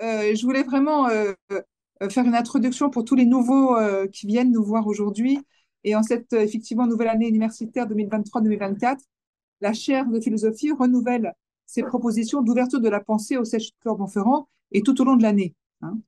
[0.00, 3.76] Euh, je voulais vraiment euh, euh, faire une introduction pour tous les nouveaux
[4.12, 5.38] qui viennent nous voir aujourd'hui.
[5.84, 8.98] Et en cette effectivement nouvelle année universitaire 2023-2024,
[9.60, 11.34] la chaire de philosophie renouvelle
[11.66, 15.54] ses propositions d'ouverture de la pensée au Sèche Clermont-Ferrand et tout au long de l'année.
[15.82, 15.98] hein.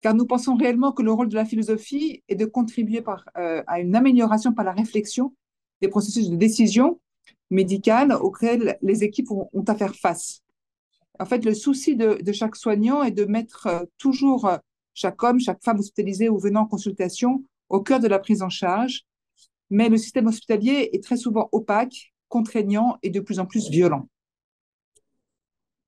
[0.00, 3.80] Car nous pensons réellement que le rôle de la philosophie est de contribuer par, à
[3.80, 5.34] une amélioration par la réflexion
[5.80, 7.00] des processus de décision
[7.50, 10.43] médicale auxquels les équipes ont, ont à faire face.
[11.20, 14.58] En fait, le souci de, chaque soignant est de mettre euh, toujours euh,
[14.94, 18.48] chaque homme, chaque femme hospitalisée ou venant en consultation au cœur de la prise en
[18.48, 19.02] charge.
[19.70, 24.08] Mais le système hospitalier est très souvent opaque, contraignant et de plus en plus violent.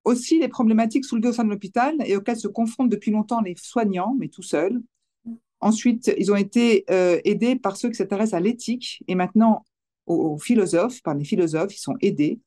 [0.05, 3.57] Aussi, les problématiques soulevées au sein de l'hôpital et auxquelles se confrontent depuis longtemps les
[3.57, 4.81] soignants, mais tout seuls.
[5.61, 9.65] Ensuite, ils ont été euh, aidés par ceux qui s'intéressent à l'éthique et maintenant
[10.07, 12.39] aux, aux philosophes, par les philosophes, ils sont aidés.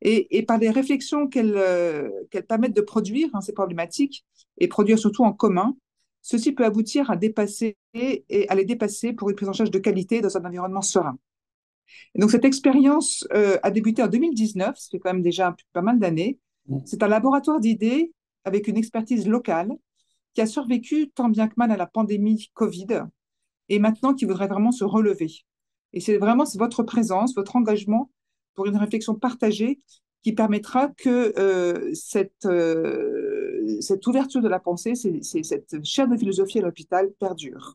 [0.00, 4.24] Et, et par les réflexions qu'elles euh, qu'elles permettent de produire, hein, ces problématiques,
[4.58, 5.76] et produire surtout en commun,
[6.20, 9.78] ceci peut aboutir à dépasser et à les dépasser pour une prise en charge de
[9.78, 11.18] qualité dans un environnement serein.
[12.14, 15.82] Et donc cette expérience euh, a débuté en 2019, ça fait quand même déjà pas
[15.82, 16.38] mal d'années.
[16.86, 18.12] C'est un laboratoire d'idées
[18.44, 19.72] avec une expertise locale
[20.32, 23.04] qui a survécu tant bien que mal à la pandémie Covid
[23.68, 25.30] et maintenant qui voudrait vraiment se relever.
[25.92, 28.10] Et c'est vraiment votre présence, votre engagement
[28.54, 29.80] pour une réflexion partagée
[30.24, 36.16] qui permettra que euh, cette, euh, cette ouverture de la pensée, c'est, cette chaire de
[36.16, 37.74] philosophie à l'hôpital perdure.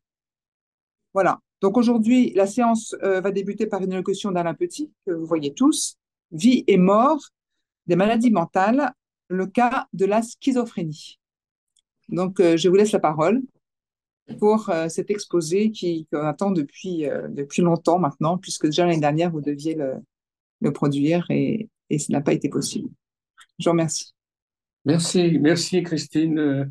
[1.13, 1.39] Voilà.
[1.61, 5.53] Donc aujourd'hui, la séance euh, va débuter par une allocution d'Alain Petit, que vous voyez
[5.53, 5.95] tous,
[6.31, 7.19] Vie et mort
[7.88, 8.94] des maladies mentales,
[9.30, 11.19] le cas de la schizophrénie.
[12.07, 13.41] Donc je vous laisse la parole
[14.39, 19.41] pour cet exposé qui qu'on attend depuis, depuis longtemps maintenant, puisque déjà l'année dernière, vous
[19.41, 19.96] deviez le,
[20.62, 22.90] le produire et, et n'a pas été possible.
[23.58, 24.14] Je vous remercie.
[24.86, 26.66] Merci, merci Christine, euh,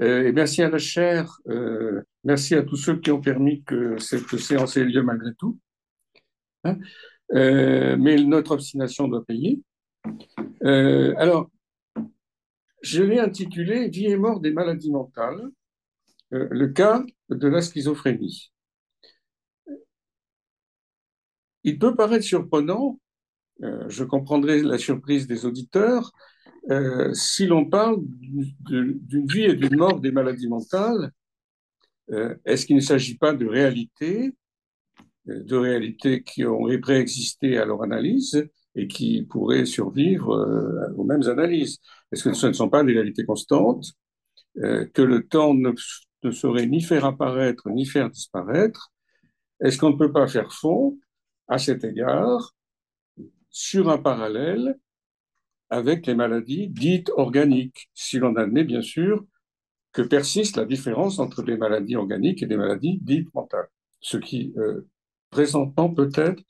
[0.00, 3.98] euh, et merci à la chaire, euh, merci à tous ceux qui ont permis que
[3.98, 5.58] cette séance ait lieu malgré tout.
[6.64, 6.78] Hein.
[7.30, 9.60] Mais notre obstination doit payer.
[10.62, 11.50] Alors,
[12.82, 15.48] je l'ai intitulé Vie et mort des maladies mentales,
[16.30, 18.52] le cas de la schizophrénie.
[21.64, 23.00] Il peut paraître surprenant,
[23.60, 26.12] je comprendrai la surprise des auditeurs,
[26.70, 31.12] euh, si l'on parle d'une vie et d'une mort des maladies mentales,
[32.10, 34.32] euh, est-ce qu'il ne s'agit pas de réalités,
[35.28, 41.04] euh, de réalités qui ont préexisté à leur analyse et qui pourraient survivre euh, aux
[41.04, 41.78] mêmes analyses?
[42.12, 43.92] Est-ce que ce ne sont pas des réalités constantes
[44.58, 45.72] euh, que le temps ne,
[46.22, 48.92] ne saurait ni faire apparaître ni faire disparaître?
[49.60, 50.98] Est-ce qu'on ne peut pas faire fond
[51.48, 52.55] à cet égard
[53.56, 54.78] sur un parallèle
[55.70, 59.24] avec les maladies dites organiques, si l'on admet bien sûr
[59.92, 64.52] que persiste la différence entre les maladies organiques et les maladies dites mentales, ce qui
[64.58, 64.86] euh,
[65.30, 66.42] présentement peut-être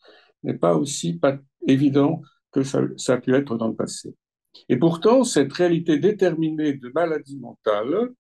[0.42, 1.20] n'est pas aussi
[1.68, 4.16] évident que ça, ça a pu être dans le passé.
[4.68, 8.10] Et pourtant, cette réalité déterminée de maladies mentales,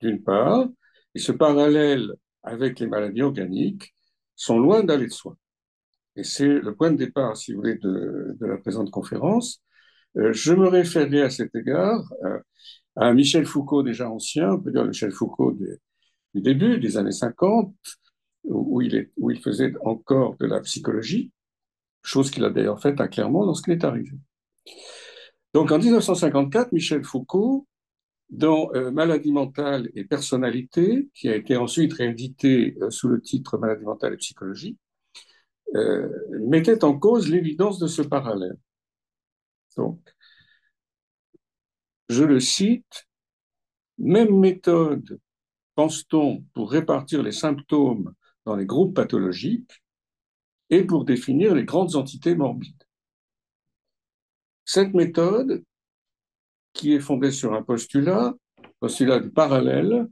[0.00, 0.66] d'une part,
[1.14, 2.10] et ce parallèle
[2.42, 3.92] avec les maladies organiques,
[4.34, 5.36] sont loin d'aller de soi.
[6.16, 9.62] Et c'est le point de départ, si vous voulez, de, la présente conférence.
[10.16, 12.38] Euh, je me référais à cet égard euh,
[12.96, 17.74] à Michel Foucault déjà ancien, on peut dire Michel Foucault du début des années 50,
[18.44, 21.32] où, il faisait encore de la psychologie,
[22.02, 24.12] chose qu'il a d'ailleurs faite à Clermont lorsqu'il est arrivé.
[25.52, 27.66] Donc en 1954, Michel Foucault,
[28.30, 33.84] dans euh, Maladie mentale et personnalité, qui a été ensuite réédité sous le titre Maladie
[33.84, 34.78] mentale et psychologie,
[35.74, 36.08] euh,
[36.40, 38.56] mettait en cause l'évidence de ce parallèle.
[39.76, 40.00] Donc,
[42.08, 43.06] je le cite,
[43.98, 45.18] même méthode,
[45.74, 48.14] pense-t-on, pour répartir les symptômes
[48.44, 49.82] dans les groupes pathologiques
[50.70, 52.84] et pour définir les grandes entités morbides.
[54.64, 55.64] Cette méthode,
[56.72, 58.34] qui est fondée sur un postulat,
[58.80, 60.08] postulat du parallèle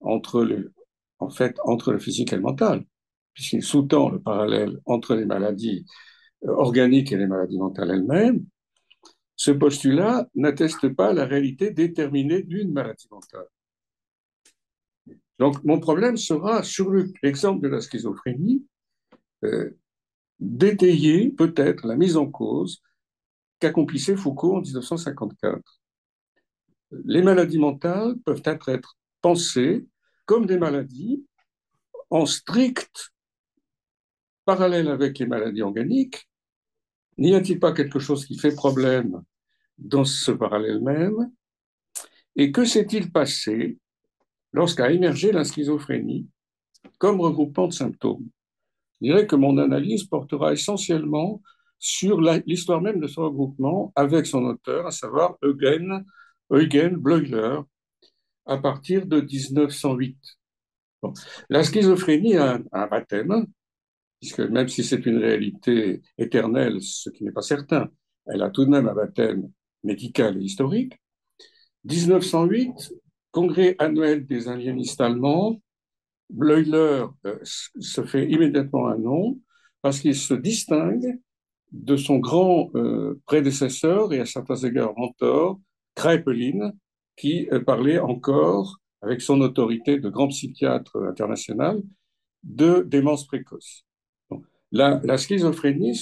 [0.00, 0.72] entre le,
[1.98, 2.84] physique et le mental,
[3.38, 5.86] puisqu'il sous-tend le parallèle entre les maladies
[6.42, 8.44] euh, organiques et les maladies mentales elles-mêmes,
[9.36, 13.46] ce postulat n'atteste pas la réalité déterminée d'une maladie mentale.
[15.38, 18.66] Donc, mon problème sera, sur le- l'exemple de la schizophrénie,
[19.44, 19.70] euh,
[20.40, 22.82] d'étayer peut-être la mise en cause
[23.60, 25.62] qu'accomplissait Foucault en 1954.
[27.04, 29.86] Les maladies mentales peuvent être, être pensées
[30.26, 31.24] comme des maladies
[32.10, 33.12] en strict
[34.48, 36.26] parallèle avec les maladies organiques.
[37.18, 39.22] N'y a-t-il pas quelque chose qui fait problème
[39.76, 41.30] dans ce parallèle même?
[42.34, 43.76] Et que s'est-il passé
[44.54, 46.30] lorsqu'a émergé la schizophrénie
[46.96, 48.26] comme regroupement de symptômes?
[49.02, 51.42] Je dirais que mon analyse portera essentiellement
[51.78, 56.06] sur l'histoire même de ce regroupement avec son auteur, à savoir Eugen,
[56.48, 57.60] Bleuler,
[58.46, 60.16] à partir de 1908.
[61.50, 63.46] La schizophrénie a un, baptême,
[64.20, 67.88] puisque même si c'est une réalité éternelle, ce qui n'est pas certain,
[68.26, 69.50] elle a tout de même un baptême
[69.84, 70.94] médical et historique.
[71.84, 72.94] 1908,
[73.30, 75.60] congrès annuel des aliénistes allemands,
[76.30, 79.40] Bleuler euh, se fait immédiatement un nom
[79.80, 81.18] parce qu'il se distingue
[81.72, 85.60] de son grand euh, prédécesseur et à certains égards mentor,
[85.94, 86.72] Kraepelin,
[87.16, 91.80] qui euh, parlait encore, avec son autorité de grand psychiatre international,
[92.42, 93.87] de démence précoce.
[94.72, 95.98] La, schizophrénie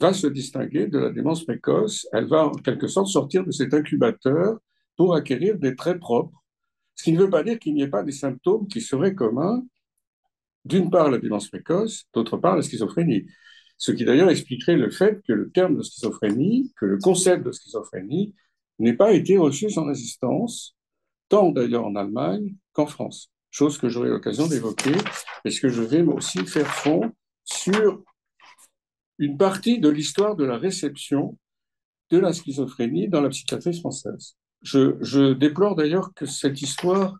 [0.00, 2.06] va se distinguer de la démence précoce.
[2.12, 4.58] Elle va en quelque sorte sortir de cet incubateur
[4.96, 6.42] pour acquérir des traits propres.
[6.94, 9.64] Ce qui ne veut pas dire qu'il n'y ait pas des symptômes qui seraient communs.
[10.64, 13.26] D'une part, la démence précoce, d'autre part, la schizophrénie.
[13.78, 17.52] Ce qui d'ailleurs expliquerait le fait que le terme de schizophrénie, que le concept de
[17.52, 18.34] schizophrénie
[18.78, 20.76] n'ait pas été reçu sans résistance,
[21.28, 23.32] tant d'ailleurs en Allemagne qu'en France.
[23.52, 24.94] Chose que j'aurai l'occasion d'évoquer,
[25.44, 27.12] parce que je vais aussi faire fond
[27.44, 28.02] sur
[29.18, 31.38] une partie de l'histoire de la réception
[32.10, 34.36] de la schizophrénie dans la psychiatrie française.
[34.62, 37.18] Je, déplore d'ailleurs que cette histoire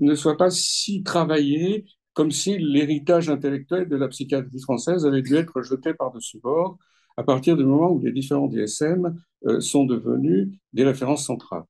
[0.00, 5.36] ne soit pas si travaillée comme si l'héritage intellectuel de la psychiatrie française avait dû
[5.36, 6.76] être jeté par-dessus bord
[7.16, 9.16] à partir du moment où les différents DSM
[9.46, 11.62] euh, sont devenus des références centrales.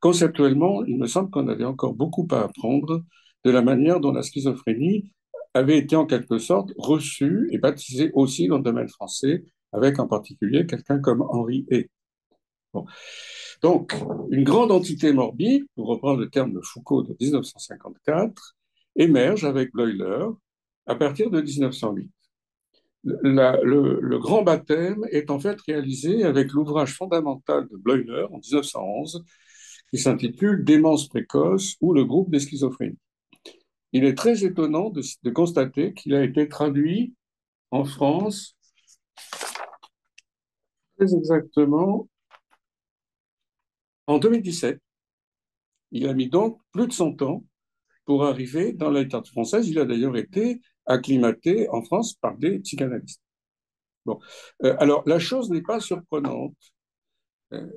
[0.00, 3.02] Conceptuellement, il me semble qu'on avait encore beaucoup à apprendre
[3.44, 5.12] de la manière dont la schizophrénie
[5.54, 10.08] avait été en quelque sorte reçue et baptisée aussi dans le domaine français, avec en
[10.08, 11.88] particulier quelqu'un comme Henri Hay.
[13.62, 13.94] Donc,
[14.30, 18.56] une grande entité morbide, pour reprendre le terme de Foucault de 1954,
[18.96, 20.26] émerge avec Bleuler
[20.86, 22.10] à partir de 1908.
[23.04, 29.24] le, grand baptême est en fait réalisé avec l'ouvrage fondamental de Bleuler en 1911
[29.92, 32.98] qui s'intitule Démence précoce ou le groupe des schizophrénies.
[33.92, 37.14] Il est très étonnant de, constater qu'il a été traduit
[37.70, 38.56] en France
[40.96, 42.08] très exactement
[44.06, 44.80] en 2017.
[45.90, 47.44] Il a mis donc plus de 100 ans
[48.06, 49.68] pour arriver dans la littérature française.
[49.68, 53.20] Il a d'ailleurs été acclimaté en France par des psychanalystes.
[54.06, 54.18] Bon.
[54.64, 56.56] Euh, alors, la chose n'est pas surprenante.
[57.52, 57.70] Euh,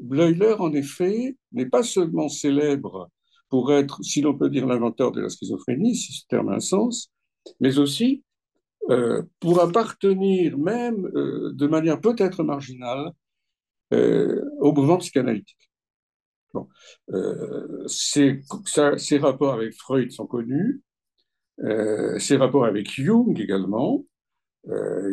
[0.00, 3.10] Bleuler, en effet, n'est pas seulement célèbre
[3.48, 6.60] pour être, si l'on peut dire, l'inventeur de la schizophrénie, si ce terme a un
[6.60, 7.10] sens,
[7.60, 8.22] mais aussi
[8.90, 13.12] euh, pour appartenir même euh, de manière peut-être marginale
[13.92, 15.70] euh, au mouvement psychanalytique.
[16.52, 16.68] Bon.
[17.12, 18.42] Euh, ses,
[19.18, 20.82] rapports avec Freud sont connus,
[22.18, 24.04] ses rapports avec Jung également.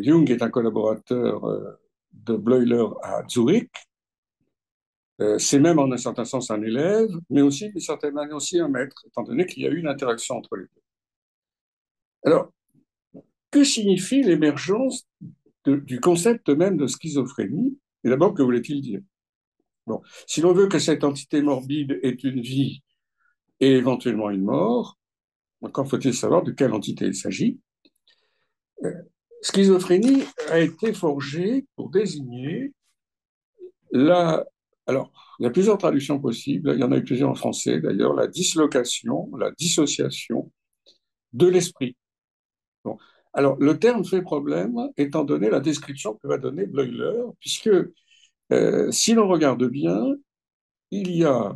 [0.01, 1.41] Jung est un collaborateur
[2.13, 3.71] de Bleuler à Zurich.
[5.21, 8.59] Euh, c'est même en un certain sens un élève, mais aussi d'une certaine manière aussi
[8.59, 10.81] un maître, étant donné qu'il y a eu une interaction entre les deux.
[12.23, 12.53] Alors,
[13.51, 15.07] que signifie l'émergence
[15.65, 19.01] du concept même de schizophrénie Et d'abord, que voulait-il dire?
[19.87, 22.83] Bon, si l'on veut que cette entité morbide ait une vie
[23.59, 24.97] et éventuellement une mort,
[25.61, 27.59] encore faut-il savoir de quelle entité il s'agit.
[28.85, 28.93] Euh,
[29.41, 32.73] schizophrénie a été forgée pour désigner
[33.91, 34.45] la.
[34.89, 37.79] Alors, il y a plusieurs traductions possibles, il y en a eu plusieurs en français
[37.79, 40.51] d'ailleurs, la dislocation, la dissociation
[41.33, 41.95] de l'esprit.
[42.83, 42.97] Bon.
[43.33, 47.69] Alors, le terme fait problème étant donné la description que va donner Bleuler, puisque
[48.51, 50.01] euh, si l'on regarde bien,
[50.89, 51.55] il y a,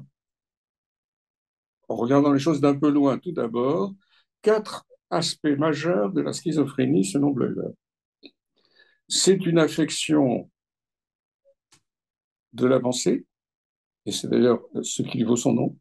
[1.88, 3.96] en regardant les choses d'un peu loin tout d'abord,
[4.44, 7.74] quatre aspects majeurs de la schizophrénie selon Bleuler.
[9.08, 10.52] C'est une affection
[12.54, 13.26] de la pensée,
[14.06, 15.78] et c'est d'ailleurs ce qui lui vaut son nom,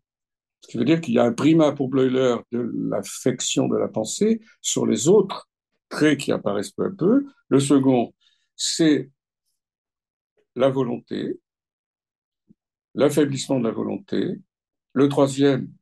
[0.61, 3.89] ce qui veut dire qu'il y a un primat pour Bleuler de l'affection de la
[3.89, 5.49] pensée sur les autres
[5.89, 7.27] traits qui apparaissent peu à peu.
[7.49, 8.15] Le second,
[8.55, 9.11] c'est
[10.55, 11.41] la volonté,
[12.95, 14.41] l'affaiblissement de la volonté.
[14.93, 15.73] Le troisième,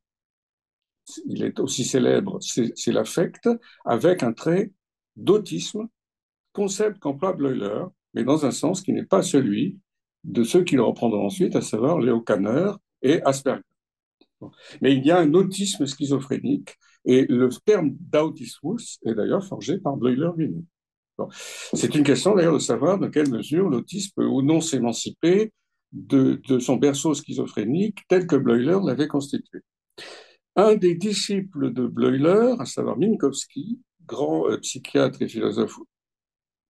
[1.25, 3.49] il est aussi célèbre, c'est l'affect,
[3.85, 4.71] avec un trait
[5.15, 5.87] d'autisme,
[6.53, 7.83] concept qu'emploie Bleuler,
[8.13, 9.77] mais dans un sens qui n'est pas celui
[10.23, 13.61] de ceux qui le reprendront ensuite, à savoir Léo Kanner et Asperger.
[14.81, 16.75] Mais il y a un autisme schizophrénique,
[17.05, 20.65] et le terme d'autismus est d'ailleurs forgé par Bleuler lui-même.
[21.73, 25.51] C'est une question d'ailleurs de savoir dans quelle mesure l'autisme peut ou non s'émanciper
[25.91, 29.59] de, son berceau schizophrénique tel que Bleuler l'avait constitué.
[30.55, 35.77] Un des disciples de Bleuler, à savoir Minkowski, grand euh, psychiatre et philosophe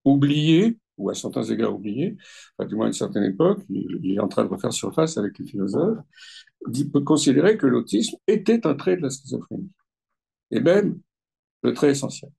[0.04, 2.18] oublié, ou à certains égards oublié,
[2.58, 5.38] enfin, du moins à une certaine époque, il, est en train de refaire surface avec
[5.40, 6.00] les philosophes,
[6.68, 9.72] dit, peut considérer que l'autisme était un trait de la schizophrénie,
[10.52, 11.00] et même
[11.64, 12.32] le trait essentiel.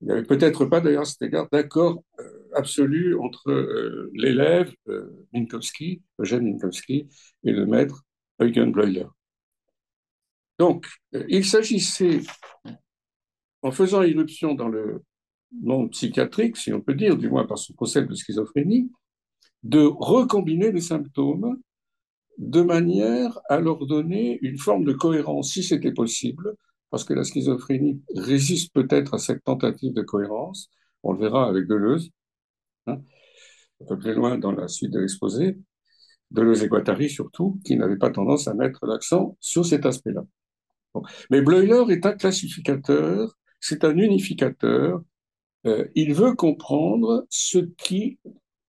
[0.00, 2.24] Il n'y avait peut-être pas d'ailleurs à cet égard d'accord euh,
[2.56, 4.74] absolu entre euh, l'élève
[5.32, 7.08] Minkowski, Eugène Minkowski,
[7.44, 8.02] et le maître
[8.40, 9.06] Eugen Bleuler.
[10.58, 10.86] Donc,
[11.28, 12.20] il s'agissait
[13.62, 15.02] en faisant irruption dans le
[15.60, 18.90] monde psychiatrique, si on peut dire, du moins par son concept de schizophrénie,
[19.62, 21.58] de recombiner les symptômes
[22.38, 26.54] de manière à leur donner une forme de cohérence, si c'était possible,
[26.90, 30.70] parce que la schizophrénie résiste peut-être à cette tentative de cohérence.
[31.02, 32.10] On le verra avec Deleuze,
[32.86, 32.98] hein,
[33.80, 35.58] un peu plus loin dans la suite de l'exposé,
[36.30, 40.22] Deleuze et Guattari surtout, qui n'avaient pas tendance à mettre l'accent sur cet aspect-là.
[41.30, 45.02] Mais Bleuler est un classificateur c'est un unificateur.
[45.66, 48.18] Euh, il veut comprendre ce qui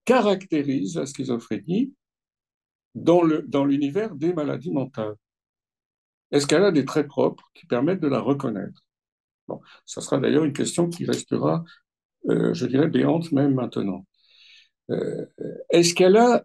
[0.05, 1.93] caractérise la schizophrénie
[2.95, 3.23] dans
[3.65, 5.15] l'univers dans des maladies mentales.
[6.31, 8.83] Est-ce qu'elle a des traits propres qui permettent de la reconnaître?
[9.47, 11.63] Bon, ça sera d'ailleurs une question qui restera,
[12.29, 14.05] euh, je dirais, béante même maintenant.
[14.89, 15.25] Euh,
[15.69, 16.43] est-ce qu'elle a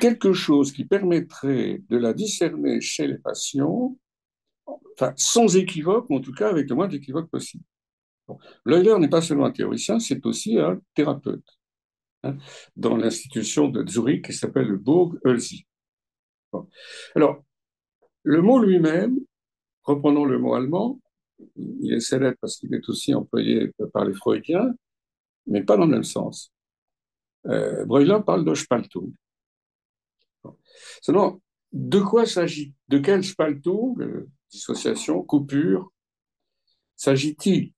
[0.00, 3.96] quelque chose qui permettrait de la discerner chez les patients?
[5.16, 7.64] Sans équivoque, ou en tout cas avec le moins d'équivoque possible.
[8.28, 8.38] Bon.
[8.64, 11.46] L'Euler n'est pas seulement un théoricien, c'est aussi un thérapeute
[12.24, 12.36] hein,
[12.74, 15.66] dans l'institution de Zurich qui s'appelle le Burg Ölsi.
[17.14, 17.44] Alors,
[18.22, 19.18] le mot lui-même,
[19.84, 21.00] reprenons le mot allemand,
[21.56, 24.74] il est célèbre parce qu'il est aussi employé par les Freudiens,
[25.46, 26.52] mais pas dans le même sens.
[27.46, 29.12] Euh, Breuer parle de Spaltung.
[31.00, 31.40] Seulement,
[31.72, 35.92] de quoi s'agit De quel Spaltung euh, dissociation, coupure,
[36.96, 37.72] s'agit-il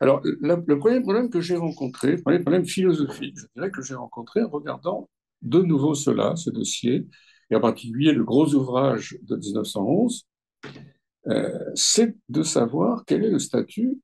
[0.00, 3.94] Alors, le premier problème que j'ai rencontré, le premier problème philosophique, je dirais que j'ai
[3.94, 5.08] rencontré en regardant
[5.42, 7.06] de nouveau cela, ce dossier,
[7.50, 10.26] et en particulier le gros ouvrage de 1911,
[11.28, 13.98] euh, c'est de savoir quel est le statut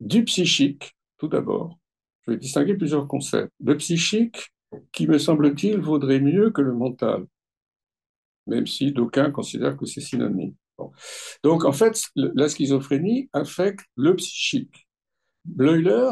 [0.00, 1.78] du psychique, tout d'abord.
[2.22, 3.52] Je vais distinguer plusieurs concepts.
[3.62, 4.52] Le psychique,
[4.92, 7.26] qui me semble-t-il vaudrait mieux que le mental
[8.46, 10.54] même si d'aucuns considèrent que c'est synonyme.
[11.42, 14.88] Donc, en fait, la schizophrénie affecte le psychique.
[15.44, 16.10] Bleuler,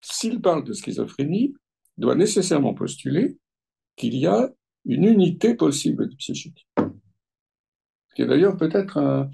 [0.00, 1.54] s'il parle de schizophrénie,
[1.96, 3.38] doit nécessairement postuler
[3.96, 4.50] qu'il y a
[4.84, 6.66] une unité possible du psychique.
[6.76, 9.30] Ce qui est d'ailleurs peut-être un,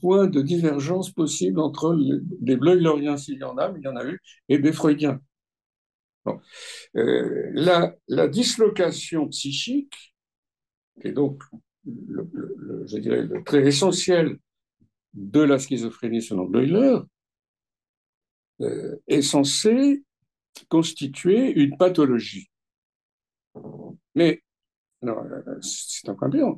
[0.00, 1.96] point de divergence possible entre
[2.40, 5.18] des Bleuleriens, s'il y en a, mais il y en a eu, et des Freudiens.
[6.94, 10.12] Euh, la, la dislocation psychique
[11.00, 11.42] et donc,
[11.84, 14.38] le, le trait essentiel
[15.14, 16.98] de la schizophrénie selon Bleuler,
[18.60, 20.04] euh, est censé
[20.68, 22.48] constituer une pathologie.
[24.14, 24.42] Mais,
[25.60, 26.56] c'est un problème.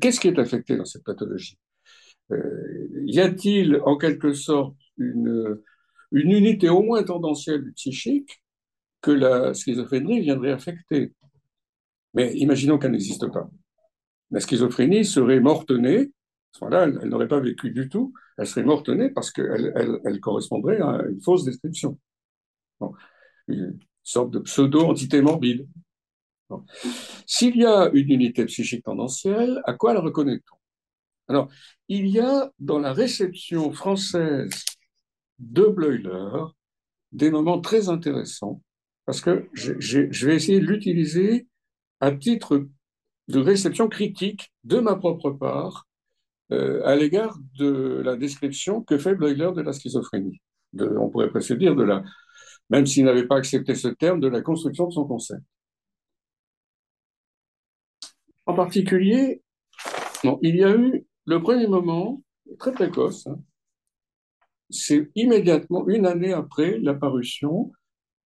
[0.00, 1.58] Qu'est-ce qui est affecté dans cette pathologie?
[2.30, 5.60] Euh, Y a-t-il en quelque sorte une,
[6.12, 8.42] une unité au moins tendancielle du psychique
[9.00, 11.12] que la schizophrénie viendrait affecter?
[12.14, 13.50] Mais imaginons qu'elle n'existe pas.
[14.32, 16.00] La schizophrénie serait morte-née.
[16.00, 18.14] À ce moment-là, elle, n'aurait pas vécu du tout.
[18.38, 21.98] Elle serait morte-née parce qu'elle elle, correspondrait à une fausse description.
[23.46, 25.68] une sorte de pseudo-entité morbide.
[27.26, 30.56] S'il y a une unité psychique tendancielle, à quoi la reconnaît-on?
[31.28, 31.48] Alors,
[31.88, 34.50] il y a dans la réception française
[35.38, 36.44] de Bleuler
[37.12, 38.62] des moments très intéressants
[39.04, 41.46] parce que je vais essayer de l'utiliser
[42.00, 42.66] à titre
[43.28, 45.86] de réception critique de ma propre part
[46.52, 50.40] euh, à l'égard de la description que fait Bleuler de la schizophrénie.
[50.78, 52.02] On pourrait presque dire de la,
[52.70, 55.42] même s'il n'avait pas accepté ce terme, de la construction de son concept.
[58.46, 59.42] En particulier,
[60.42, 62.22] il y a eu le premier moment,
[62.58, 63.38] très précoce, hein,
[64.70, 67.72] c'est immédiatement une année après l'apparition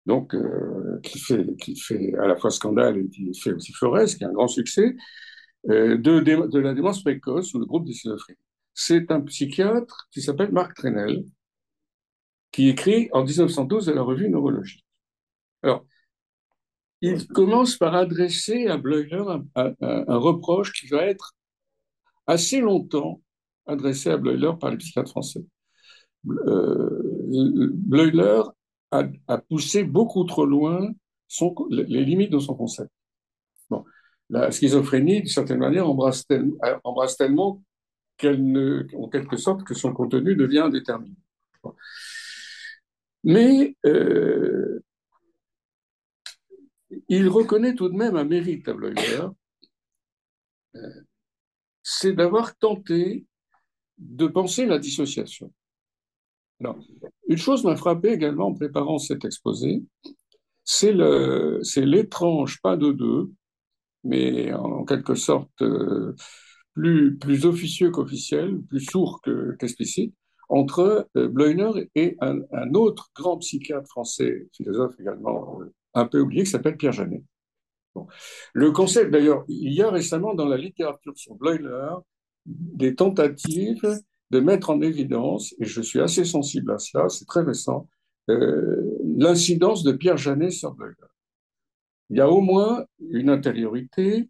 [0.05, 4.05] donc euh, qui, fait, qui fait à la fois scandale et qui fait aussi Flores,
[4.05, 4.95] qui a un grand succès,
[5.69, 8.35] euh, de, la démence précoce ou le groupe des schizophrènes.
[8.73, 11.23] C'est un psychiatre qui s'appelle Marc Trenel,
[12.51, 14.83] qui écrit en 1912 à la revue Neurologie.
[15.63, 15.85] Alors,
[17.01, 19.23] il commence par adresser à Bleuler
[19.55, 21.33] un, un, reproche qui va être
[22.27, 23.21] assez longtemps
[23.65, 25.43] adressé à Bleuler par les psychiatres français.
[26.27, 28.41] Euh, Bleuler
[29.27, 30.91] a, poussé beaucoup trop loin
[31.69, 32.91] les limites de son concept.
[33.69, 33.83] Bon.
[34.29, 36.25] La schizophrénie, d'une certaine manière, embrasse,
[37.17, 37.61] tellement
[38.17, 41.15] qu'elle quelque sorte, que son contenu devient indéterminé.
[43.23, 44.83] Mais euh,
[47.07, 49.21] il reconnaît tout de même un mérite à Bleuler,
[50.75, 51.01] euh,
[51.81, 53.25] c'est d'avoir tenté
[53.97, 55.51] de penser la dissociation.
[56.61, 56.77] Alors,
[57.27, 59.83] une chose m'a frappé également en préparant cet exposé,
[60.63, 60.93] c'est
[61.77, 63.31] l'étrange pas de deux,
[64.03, 66.15] mais en quelque sorte euh,
[66.73, 69.21] plus, plus officieux qu'officiel, plus sourd
[69.59, 70.13] qu'explicite,
[70.49, 76.51] entre euh, et un, autre grand psychiatre français, philosophe également euh, un peu oublié, qui
[76.51, 77.23] s'appelle Pierre Janet.
[78.53, 81.95] Le concept, d'ailleurs, il y a récemment dans la littérature sur Bleuner
[82.45, 84.01] des tentatives
[84.35, 87.87] de mettre en évidence, et je suis assez sensible à cela, c'est très récent,
[88.29, 88.81] euh,
[89.17, 90.95] l'incidence de Pierre Janet sur Bleuler.
[92.09, 94.29] Il y a au moins une intériorité.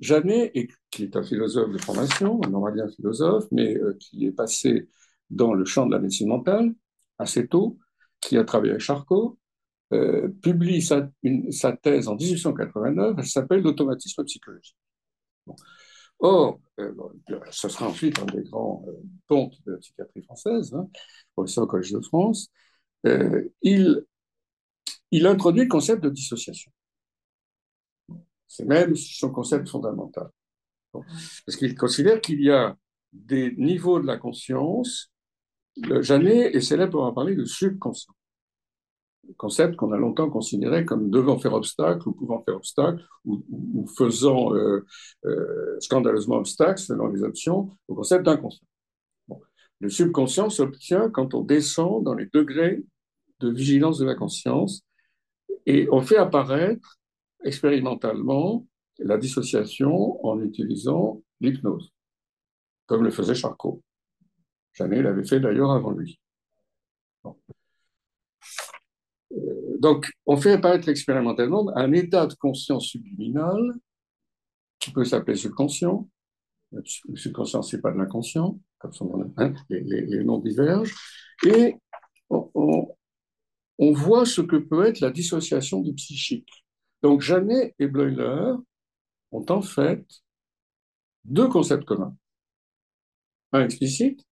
[0.00, 0.52] Janet,
[0.90, 4.88] qui est un philosophe de formation, un normalien philosophe, mais euh, qui est passé
[5.30, 6.74] dans le champ de la médecine mentale
[7.18, 7.78] assez tôt,
[8.20, 9.38] qui a travaillé avec Charcot,
[9.92, 11.08] euh, publie sa,
[11.80, 14.76] thèse en 1889, elle s'appelle L'automatisme psychologique.
[16.20, 16.92] Or, euh,
[17.50, 18.92] ce sera ensuite un des grands euh,
[19.26, 20.88] pontes de la psychiatrie française, hein,
[21.34, 22.48] professeur au Collège de France,
[23.06, 24.04] euh, il,
[25.10, 26.72] il introduit le concept de dissociation.
[28.48, 30.30] C'est même son concept fondamental.
[30.92, 32.76] Parce qu'il considère qu'il y a
[33.12, 35.12] des niveaux de la conscience.
[36.00, 38.14] Janet est célèbre pour avoir parlé de subconscient
[39.36, 44.54] concept qu'on a longtemps considéré comme devant faire obstacle ou pouvant faire obstacle ou, faisant
[44.54, 44.84] euh,
[45.26, 48.66] euh, scandaleusement obstacle selon les options au concept d'inconscient.
[49.80, 52.82] Le subconscient s'obtient quand on descend dans les degrés
[53.40, 54.82] de vigilance de la conscience
[55.66, 56.98] et on fait apparaître
[57.44, 58.66] expérimentalement
[58.98, 61.92] la dissociation en utilisant l'hypnose,
[62.86, 63.82] comme le faisait Charcot.
[64.72, 66.18] Jamais l'avait fait d'ailleurs avant lui.
[69.78, 73.74] Donc, on fait apparaître expérimentalement un état de conscience subliminal
[74.80, 76.08] qui peut s'appeler subconscient.
[76.72, 80.94] Le subconscient, c'est pas de l'inconscient, comme son hein, les, noms divergent.
[81.46, 81.76] Et
[82.28, 86.64] on, voit ce que peut être la dissociation du psychique.
[87.02, 88.54] Donc, Janet et Bleuler
[89.30, 90.04] ont en fait
[91.24, 92.16] deux concepts communs.
[93.52, 94.24] Un explicite,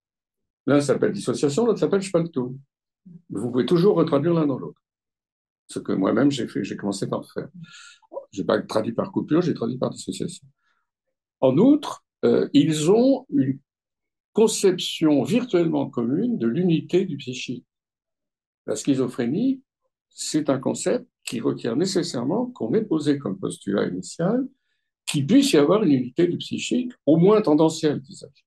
[0.67, 2.57] l'un s'appelle dissociation, l'autre s'appelle spalto.
[3.31, 4.83] Vous pouvez toujours retraduire l'un dans l'autre
[5.69, 7.49] ce que moi-même j'ai fait, j'ai commencé par faire.
[8.33, 10.47] J'ai pas traduit par coupure, j'ai traduit par dissociation.
[11.41, 13.59] En outre, euh, ils ont une
[14.33, 17.67] conception virtuellement commune de l'unité du psychique.
[18.67, 19.63] La schizophrénie,
[20.11, 24.47] c'est un concept qui requiert nécessairement qu'on ait posé comme postulat initial
[25.07, 28.43] qu'il puisse y avoir une unité du psychique, au moins tendancielle, disais-je.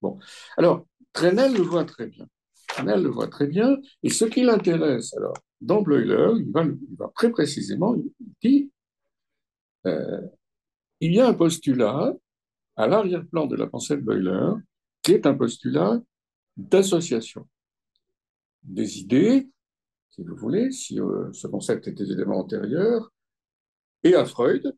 [0.00, 0.18] Bon.
[0.56, 2.26] Alors, Trenel le voit très bien.
[2.66, 7.30] Trenel le voit très bien, et ce qui l'intéresse, alors, dans Bleuler, il va, très
[7.30, 8.70] précisément, il dit
[9.86, 10.20] euh,
[11.00, 12.14] il y a un postulat
[12.76, 14.54] à l'arrière-plan de la pensée de Bleuler
[15.02, 16.00] qui est un postulat
[16.56, 17.48] d'association
[18.62, 19.48] des idées,
[20.10, 23.12] si vous voulez, si euh, ce concept était évidemment antérieur,
[24.04, 24.76] et à Freud,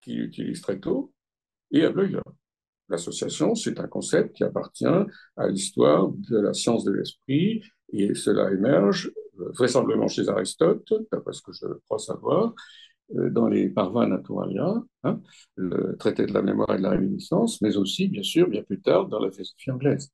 [0.00, 1.12] qui l'utilise très tôt,
[1.70, 2.20] et à Bleuler.
[2.88, 8.50] L'association, c'est un concept qui appartient à l'histoire de la science de l'esprit, et cela
[8.52, 12.54] émerge vraisemblablement chez Aristote, d'après ce que je crois savoir,
[13.14, 15.20] euh, dans les Parva Naturalia, hein,
[15.54, 18.80] le traité de la mémoire et de la réminiscence, mais aussi, bien sûr, bien plus
[18.80, 20.10] tard, dans la philosophie anglaise.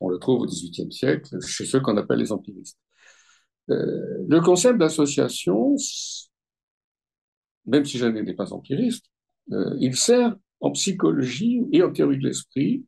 [0.00, 2.78] On le trouve au XVIIIe siècle chez ceux qu'on appelle les empiristes.
[3.70, 5.76] Euh, le concept d'association,
[7.64, 9.06] même si je n'étais pas empiriste,
[9.52, 12.84] euh, il sert en psychologie et en théorie de l'esprit,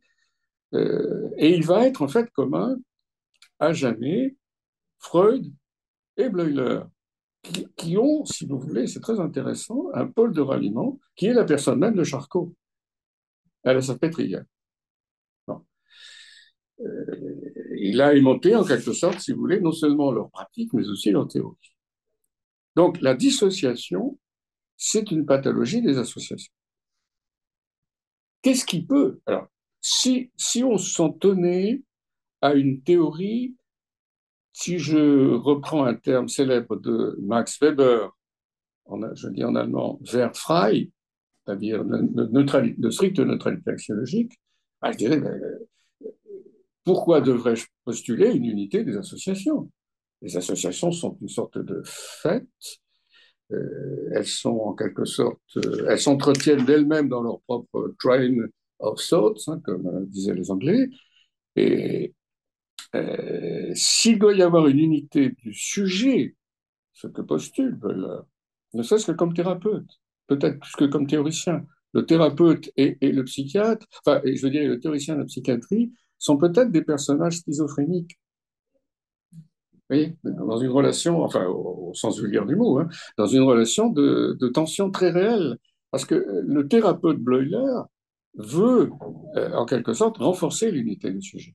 [1.39, 2.77] et il va être en fait commun
[3.61, 4.37] à jamais
[5.07, 5.53] Freud
[6.17, 6.81] et Bleuler,
[7.77, 11.45] qui, ont, si vous voulez, c'est très intéressant, un pôle de ralliement qui est la
[11.45, 12.53] personne même de Charcot,
[13.63, 14.45] à la Salpêtrière.
[16.81, 20.87] Euh, il a aimanté, en quelque sorte, si vous voulez, non seulement leur pratique, mais
[20.89, 21.57] aussi leur théorie.
[22.75, 24.19] Donc, la dissociation,
[24.77, 26.53] c'est une pathologie des associations.
[28.43, 29.47] Qu'est-ce qui peut Alors,
[29.81, 31.83] si, si on s'en tenait
[32.43, 33.55] à une théorie
[34.57, 38.11] si je reprends un terme célèbre de Max Weber,
[39.13, 40.91] je dis en allemand Wertfrei,
[41.45, 44.33] c'est-à-dire de, stricte neutralité axiologique,
[44.81, 45.23] ah, je dirais
[46.85, 49.71] pourquoi devrais-je postuler une unité des associations?
[50.23, 52.47] Les associations sont une sorte de fait
[53.53, 58.35] euh, elles sont en quelque sorte, euh, elles s'entretiennent d'elles-mêmes dans leur propre train
[58.79, 60.89] of thoughts, hein, comme euh, disaient les Anglais.
[61.55, 62.16] Et
[63.75, 66.37] s'il doit y avoir une unité du sujet,
[66.93, 67.79] ce que postule
[68.75, 73.87] ne serait-ce que comme thérapeute, peut-être plus que comme théoricien, le thérapeute et, le psychiatre,
[74.05, 78.19] enfin, je veux dire, le théoricien et la psychiatrie sont peut-être des personnages schizophréniques
[79.89, 84.91] dans une relation, enfin au, sens vulgaire du mot, hein, dans une relation de, tension
[84.91, 85.59] très réelle.
[85.91, 87.83] Parce que le thérapeute Bleuler
[88.35, 88.91] veut,
[89.37, 91.55] euh, en quelque sorte, renforcer l'unité du sujet.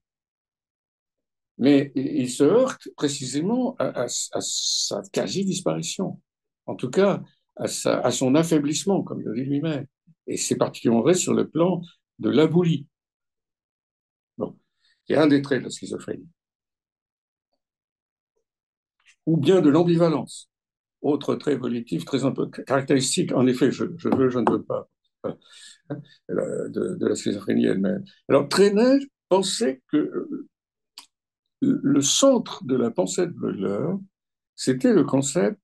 [1.61, 6.19] Mais il se heurte précisément à, sa quasi-disparition,
[6.65, 7.23] en tout cas
[7.55, 9.85] à, son affaiblissement, comme le dit lui-même.
[10.27, 11.81] Et c'est particulièrement vrai sur le plan
[12.19, 12.87] de l'abolie.
[14.37, 14.57] Bon,
[15.09, 16.27] a un des traits de la schizophrénie
[19.25, 20.49] ou bien de l'ambivalence.
[21.01, 22.19] Autre trait évolutif très
[22.65, 24.89] caractéristique, en effet, je, veux, je ne veux pas,
[25.23, 25.37] hein,
[26.29, 28.03] de, la schizophrénie elle-même.
[28.29, 30.47] Alors, Trenet pensait que
[31.61, 33.93] le centre de la pensée de Bleuler,
[34.55, 35.59] c'était le concept,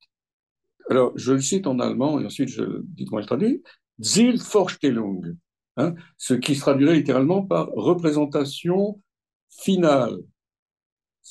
[0.90, 3.64] alors je le cite en allemand et ensuite je dites-moi le traduis,
[4.00, 5.36] Zielvorstellung,
[5.78, 9.02] hein, ce qui se traduirait littéralement par représentation
[9.50, 10.18] finale,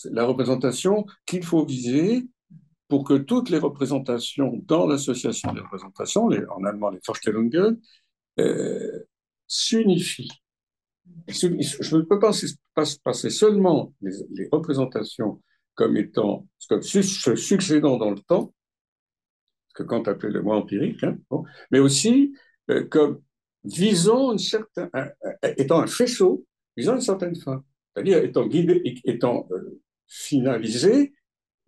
[0.05, 2.27] la représentation qu'il faut viser
[2.89, 7.81] pour que toutes les représentations dans l'association des représentations, en allemand les Vorstellungen,
[8.39, 9.07] euh,
[9.47, 10.31] s'unifient.
[11.29, 12.33] Je ne peux pas
[13.05, 15.42] passer seulement les, représentations
[15.75, 18.53] comme étant, comme se succédant dans le temps,
[19.75, 21.19] que Kant appelait le moi empirique, hein,
[21.71, 22.35] mais aussi
[22.71, 23.21] euh, comme
[23.64, 24.90] visant une certaine,
[25.59, 31.12] étant un faisceau, visant une certaine fin, c'est-à-dire étant guidé, étant euh, finalisé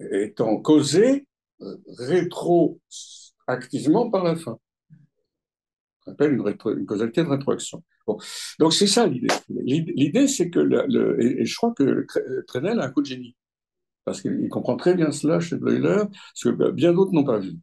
[0.01, 1.27] étant causé
[1.61, 4.59] euh, rétroactivement par la fin.
[6.07, 7.83] On appelle une, causalité de rétroaction.
[8.59, 9.29] Donc c'est ça l'idée.
[9.49, 10.61] L'idée, c'est que,
[11.21, 12.07] et je crois que
[12.47, 13.37] Trenel a un coup de génie,
[14.05, 17.57] parce qu'il comprend très bien cela chez Bleuler, ce que bien d'autres n'ont pas vu.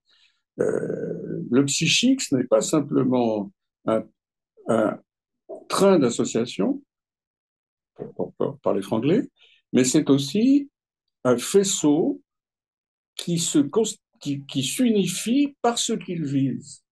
[0.60, 3.51] Euh, le psychique, ce n'est pas simplement
[3.86, 4.03] un,
[5.69, 6.81] train d'association,
[8.15, 9.23] pour, pour, parler franglais,
[9.73, 10.69] mais c'est aussi
[11.23, 12.21] un faisceau
[13.15, 13.60] qui se
[14.19, 16.84] qui, qui s'unifie par ce qu'il vise,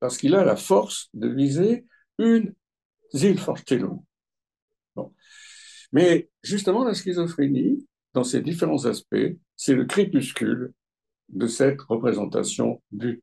[0.00, 1.86] parce qu'il a la force de viser
[2.18, 2.54] une
[3.14, 4.04] Zielvorstellung.
[4.96, 5.14] Bon.
[5.92, 10.72] Mais justement, la schizophrénie, dans ses différents aspects, c'est le crépuscule
[11.28, 13.22] de cette représentation but.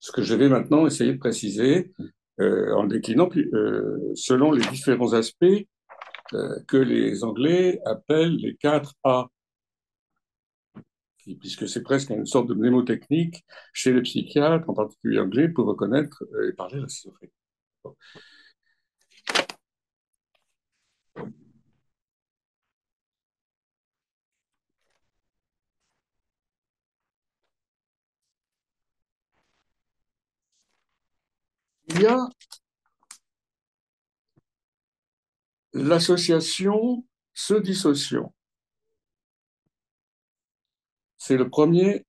[0.00, 1.92] Ce que je vais maintenant essayer de préciser
[2.40, 5.66] euh, en déclinant euh, selon les différents aspects
[6.32, 9.28] euh, que les Anglais appellent les 4 A,
[11.40, 16.24] puisque c'est presque une sorte de mnémotechnique chez les psychiatres, en particulier anglais, pour reconnaître
[16.46, 17.32] et parler de la schizophrénie.
[31.88, 32.18] Il y a
[35.74, 38.32] l'association se dissociant.
[41.18, 42.06] C'est le premier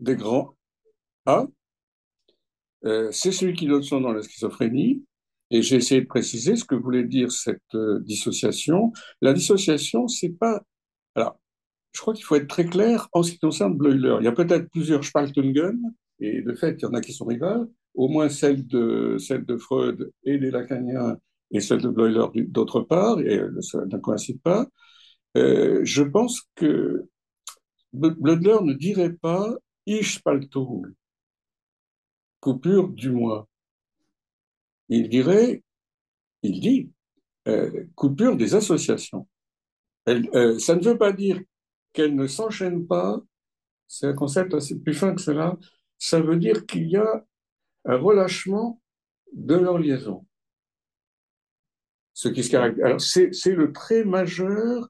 [0.00, 0.56] des grands
[1.26, 1.46] A.
[2.84, 5.04] Euh, c'est celui qui donne son nom à la schizophrénie.
[5.50, 8.92] Et j'ai essayé de préciser ce que voulait dire cette euh, dissociation.
[9.20, 10.62] La dissociation, c'est pas.
[11.14, 11.38] Alors,
[11.92, 14.16] je crois qu'il faut être très clair en ce qui concerne Bleuler.
[14.20, 15.78] Il y a peut-être plusieurs Spaltungen,
[16.20, 19.18] et de fait, il y en a qui sont rivales, au moins celle de,
[19.58, 21.18] Freud et des Lacaniens
[21.50, 24.66] et celle de Bleuler d'autre part, et ça ne coïncide pas,
[25.36, 27.04] euh, je pense que
[27.92, 29.54] Bleuler ne dirait pas
[29.86, 30.82] Ich Spaltung,
[32.42, 33.48] coupure du moi.
[34.88, 35.62] Il dirait,
[36.42, 36.90] il dit,
[37.46, 39.28] euh, coupure des associations.
[40.08, 41.40] Euh, ça ne veut pas dire
[41.92, 43.22] qu'elle ne s'enchaîne pas,
[43.86, 45.56] c'est un concept assez plus fin que cela,
[45.98, 47.24] ça veut dire qu'il y a
[47.84, 48.82] un relâchement
[49.32, 50.26] de leur liaison.
[52.12, 54.88] Ce qui se Alors, c'est, le trait majeur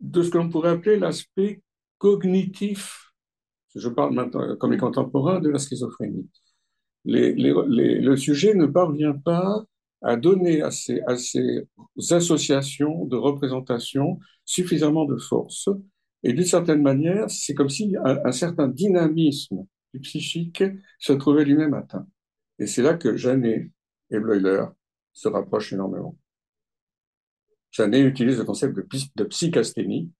[0.00, 1.62] de ce qu'on pourrait appeler l'aspect
[1.96, 3.05] cognitif.
[3.76, 6.28] Je parle maintenant comme les contemporains de la schizophrénie.
[7.04, 9.64] le sujet ne parvient pas
[10.02, 11.02] à donner à ces,
[12.10, 15.68] associations de représentation suffisamment de force.
[16.22, 20.64] Et d'une certaine manière, c'est comme si un, certain dynamisme du psychique
[20.98, 22.06] se trouvait lui-même atteint.
[22.58, 23.70] Et c'est là que Janet
[24.10, 24.64] et Bleuler
[25.12, 26.16] se rapproche énormément.
[27.70, 28.86] Janet utilise le concept de,
[29.16, 30.10] de psychasthénie,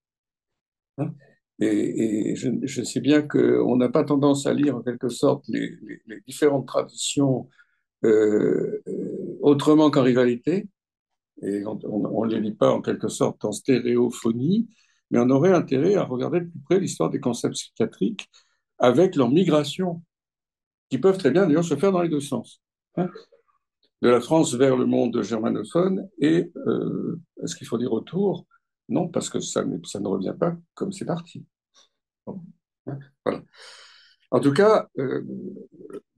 [0.98, 1.14] hein,
[1.58, 5.70] Et, je, sais bien qu'on n'a pas tendance à lire en quelque sorte les,
[6.26, 7.48] différentes traditions
[8.04, 10.68] euh, euh, autrement qu'en rivalité,
[11.42, 14.68] et on ne les lit pas en quelque sorte en stéréophonie,
[15.10, 18.28] mais on aurait intérêt à regarder de plus près l'histoire des concepts psychiatriques
[18.78, 20.02] avec leur migration,
[20.90, 22.60] qui peuvent très bien d'ailleurs se faire dans les deux sens.
[22.98, 23.10] Hein.
[24.00, 28.46] de la France vers le monde germanophone, et euh, est-ce qu'il faut dire autour
[28.88, 31.44] Non, parce que ça, ne revient pas comme c'est parti.
[32.26, 33.42] Hein.
[34.30, 35.22] En tout cas, euh,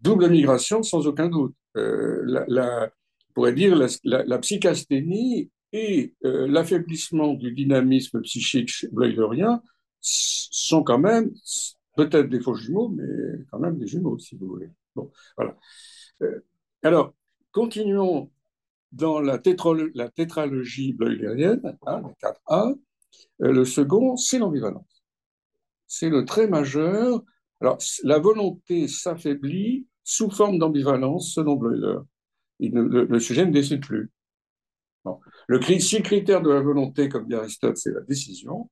[0.01, 1.55] double migration sans aucun doute.
[1.77, 2.91] Euh, la,
[3.29, 4.41] on pourrait dire la, la,
[5.71, 9.63] et euh, l'affaiblissement du dynamisme psychique bleulerien
[10.01, 11.31] sont quand même
[11.97, 13.05] peut-être des faux jumeaux, mais
[13.51, 14.71] quand même des jumeaux, si vous voulez.
[14.95, 15.11] Bon,
[16.83, 17.13] alors,
[17.53, 18.31] continuons
[18.93, 22.75] dans la, tétralogie bleulerienne, hein, 4A.
[23.39, 24.99] le second, c'est l'ambivalence
[25.89, 27.25] c'est le trait majeur.
[27.61, 31.99] Alors, la volonté s'affaiblit sous forme d'ambivalence, selon Bleuler.
[32.61, 34.11] le, sujet ne décide plus.
[35.49, 38.71] Le, si critère de la volonté, comme dit Aristote, c'est la décision,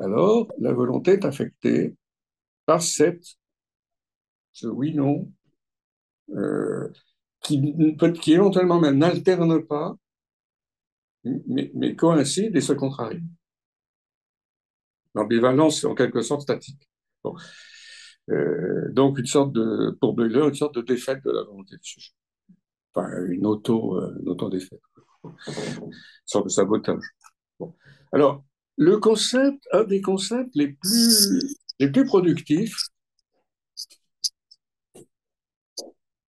[0.00, 1.96] alors la volonté est affectée
[2.66, 3.38] par cette,
[4.52, 5.32] ce oui-non,
[6.30, 6.88] euh,
[7.48, 9.96] qui, éventuellement même n'alterne pas,
[11.24, 13.22] mais, mais coïncide et se contrarie.
[15.14, 16.88] L'ambivalence, en quelque sorte statique.
[18.30, 21.84] Euh, donc, une sorte de, pour Bleuler, une sorte de défaite de la volonté du
[21.84, 22.12] sujet.
[22.94, 24.80] Enfin, une euh, auto-défaite.
[25.24, 25.92] Une
[26.24, 27.04] sorte de sabotage.
[28.12, 28.44] Alors,
[28.76, 32.76] le concept, un des concepts les plus, les plus productifs,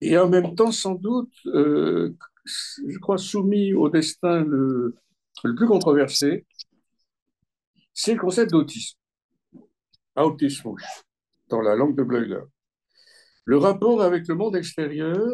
[0.01, 4.95] et en même temps, sans doute, euh, je crois, soumis au destin le,
[5.43, 6.45] plus controversé,
[7.93, 8.97] c'est le concept d'autisme.
[10.15, 10.73] Autisme,
[11.47, 12.41] dans la langue de Bleuler.
[13.45, 15.27] Le rapport avec le monde extérieur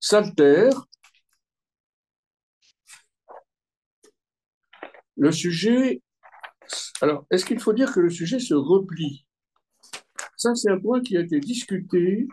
[0.00, 0.86] s'altère.
[5.16, 6.02] Le sujet.
[7.00, 9.26] Alors, est-ce qu'il faut dire que le sujet se replie?
[10.42, 12.26] Ça, c'est un point qui a été discuté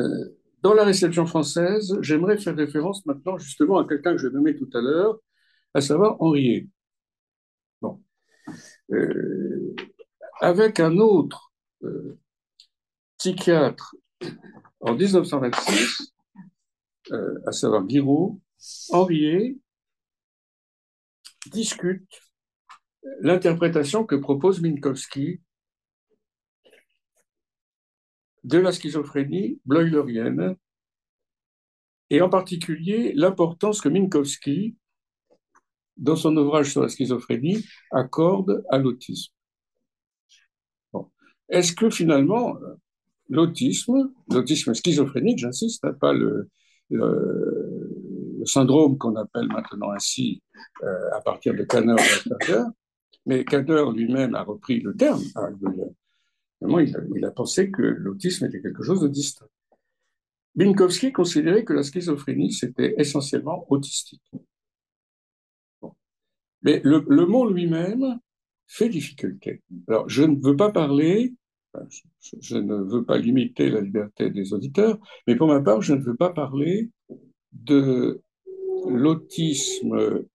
[0.00, 1.96] euh, dans la réception française.
[2.00, 5.20] J'aimerais faire référence maintenant justement à quelqu'un que je nommais tout à l'heure,
[5.72, 6.66] à savoir Henriet.
[7.80, 8.02] Bon.
[8.90, 9.76] Euh,
[10.40, 11.52] avec un autre
[11.84, 12.18] euh,
[13.18, 13.94] psychiatre
[14.80, 16.12] en 1926,
[17.12, 18.40] euh, à savoir Guiraud,
[18.90, 19.56] Henriet
[21.52, 22.20] discute
[23.20, 25.40] l'interprétation que propose Minkowski
[28.44, 30.56] de la schizophrénie bleulerienne
[32.10, 34.76] et en particulier l'importance que Minkowski
[36.00, 39.32] dans son ouvrage sur la schizophrénie, accorde à l'autisme.
[41.48, 42.56] Est-ce que finalement,
[43.28, 46.48] l'autisme, l'autisme schizophrénique, j'insiste, hein, pas le,
[48.44, 50.42] syndrome qu'on appelle maintenant ainsi
[50.82, 51.94] euh, à partir de Kanner
[53.26, 55.22] mais Kanner lui-même a repris le terme.
[56.62, 59.48] Il, a, il a pensé que l'autisme était quelque chose de distinct.
[60.56, 64.22] Minkowski considérait que la schizophrénie, c'était essentiellement autistique.
[66.62, 68.20] Mais le, mot lui-même
[68.66, 69.62] fait difficulté.
[69.88, 71.34] Alors, je ne veux pas parler,
[72.40, 76.02] je, ne veux pas limiter la liberté des auditeurs, mais pour ma part, je ne
[76.02, 76.90] veux pas parler
[77.52, 78.20] de
[78.86, 80.26] l'autisme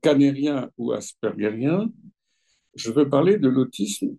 [0.00, 1.90] canérien ou aspergerien,
[2.74, 4.16] je veux parler de l'autisme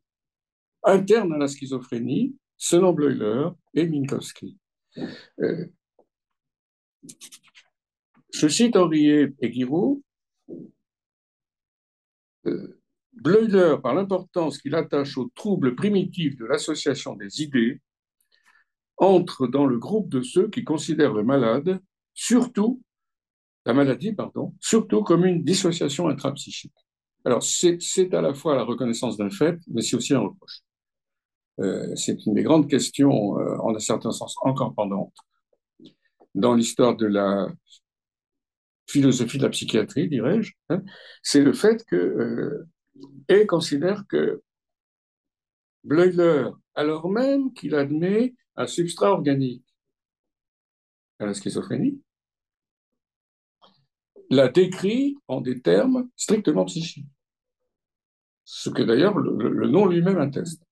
[0.85, 4.57] interne à la schizophrénie, selon Bleuler et Minkowski.
[5.39, 5.65] Euh,
[8.31, 10.01] je cite Henriet et Guiraud,
[13.13, 17.81] Bleuler, par l'importance qu'il attache aux troubles primitifs de l'association des idées,
[18.97, 21.81] entre dans le groupe de ceux qui considèrent le malade,
[22.13, 22.81] surtout,
[23.65, 26.75] la maladie, pardon, surtout comme une dissociation intrapsychique.
[27.25, 30.64] Alors, c'est à la fois la reconnaissance d'un fait, mais c'est aussi un reproche.
[31.59, 35.15] Euh, c'est une des grandes questions, euh, en un certain sens, encore pendantes
[36.35, 37.47] dans l'histoire de la
[38.87, 40.83] philosophie de la psychiatrie, dirais-je, hein,
[41.23, 42.67] c'est le fait que
[43.29, 44.41] euh, considère que
[45.83, 49.65] Bleuler, alors même qu'il admet un substrat organique
[51.19, 52.01] à la schizophrénie,
[54.29, 57.07] la décrit en des termes strictement psychiques.
[58.43, 60.63] Ce que d'ailleurs le, nom lui-même atteste.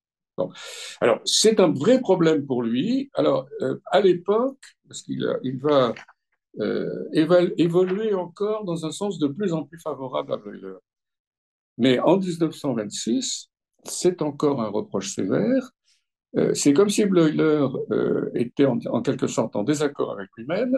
[1.02, 3.10] Alors, c'est un vrai problème pour lui.
[3.14, 5.94] Alors, euh, à l'époque, parce qu'il il va
[6.60, 7.10] euh,
[7.58, 10.78] évoluer encore dans un sens de plus en plus favorable à Bleuler.
[11.78, 13.50] Mais en 1926,
[13.84, 15.72] c'est encore un reproche sévère.
[16.36, 17.68] Euh, c'est comme si Bleuler
[18.34, 20.76] était en, quelque sorte en désaccord avec lui-même,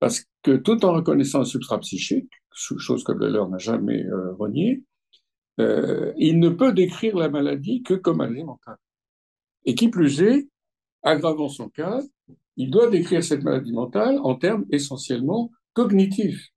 [0.00, 4.04] parce que tout en reconnaissant un substrat psychique, chose que Bleuler n'a jamais
[5.60, 8.78] euh, il ne peut décrire la maladie que comme maladie mentale.
[9.64, 10.48] Et qui plus est,
[11.02, 12.00] aggravant son cas,
[12.56, 16.48] il doit décrire cette maladie mentale en termes essentiellement cognitifs.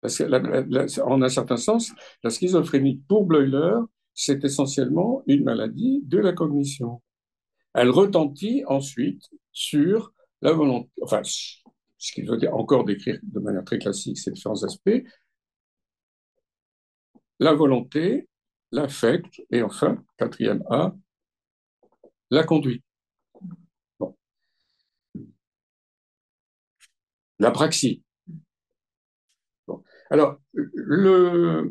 [0.00, 3.80] Parce en un certain sens, la schizophrénie pour Bleuler,
[4.14, 7.02] c'est essentiellement une maladie de la cognition.
[7.74, 13.78] Elle retentit ensuite sur la volonté, enfin, ce qu'il veut encore décrire de manière très
[13.78, 15.02] classique ces différents aspects,
[17.38, 18.28] la volonté,
[18.72, 20.94] l'affect, et enfin, quatrième A,
[22.30, 22.84] la conduite.
[27.38, 28.02] La praxie.
[30.10, 31.68] Alors, euh,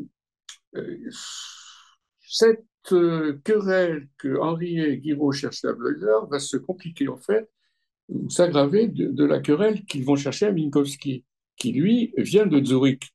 [2.20, 7.50] cette euh, querelle que Henri et Guiraud cherchent à Bleuler va se compliquer en fait,
[8.08, 11.24] ou s'aggraver de, la querelle qu'ils vont chercher à Minkowski,
[11.56, 13.12] qui lui vient de Zurich,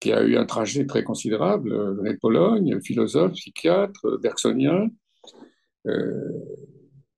[0.00, 4.88] qui a eu un trajet très considérable, de Pologne, philosophe, psychiatre, bergsonien,
[5.86, 6.30] euh,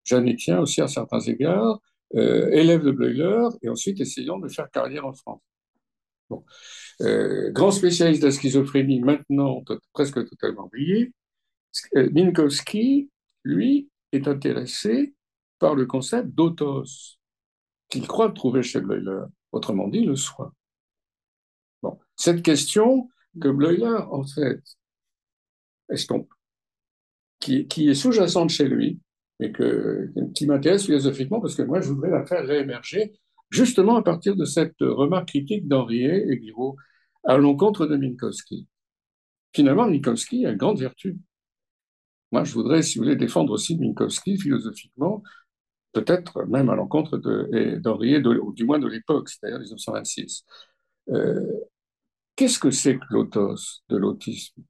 [0.04, 1.80] jeannettien aussi à certains égards,
[2.16, 5.40] euh, élève de Bleuler, et ensuite essayant de faire carrière en France.
[7.02, 11.12] Euh, grand spécialiste de la schizophrénie, maintenant presque totalement oublié,
[11.96, 13.10] euh, Minkowski,
[13.44, 15.14] lui, est intéressé
[15.58, 17.18] par le concept d'autos,
[17.88, 20.52] qu'il croit trouver chez Bleuler, autrement dit le soi.
[22.20, 23.08] Cette question
[23.40, 24.60] que Bleuler, en fait,
[25.88, 26.28] estompe,
[27.38, 29.00] qui, qui est sous-jacente chez lui,
[29.40, 34.02] et que, qui m'intéresse philosophiquement, parce que moi, je voudrais la faire réémerger, justement à
[34.02, 36.76] partir de cette remarque critique d'Henriet et Guiraud
[37.24, 38.68] à l'encontre de Minkowski.
[39.54, 41.16] Finalement, Minkowski a une grande vertu.
[42.32, 45.22] Moi, je voudrais, si vous voulez, défendre aussi Minkowski philosophiquement,
[45.94, 50.44] peut-être même à l'encontre d'Henriet, ou du moins de l'époque, c'est-à-dire 1926.
[51.08, 51.40] Euh,
[52.40, 54.62] Qu'est-ce que c'est que l'autos, de l'autisme?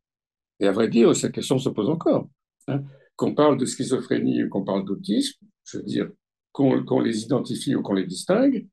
[0.59, 2.29] Et à vrai dire, cette question se pose encore.
[2.67, 2.83] Hein.
[3.15, 6.11] Qu'on parle de schizophrénie ou qu'on parle d'autisme, je veux dire,
[6.51, 8.67] qu'on les identifie ou qu'on les distingue,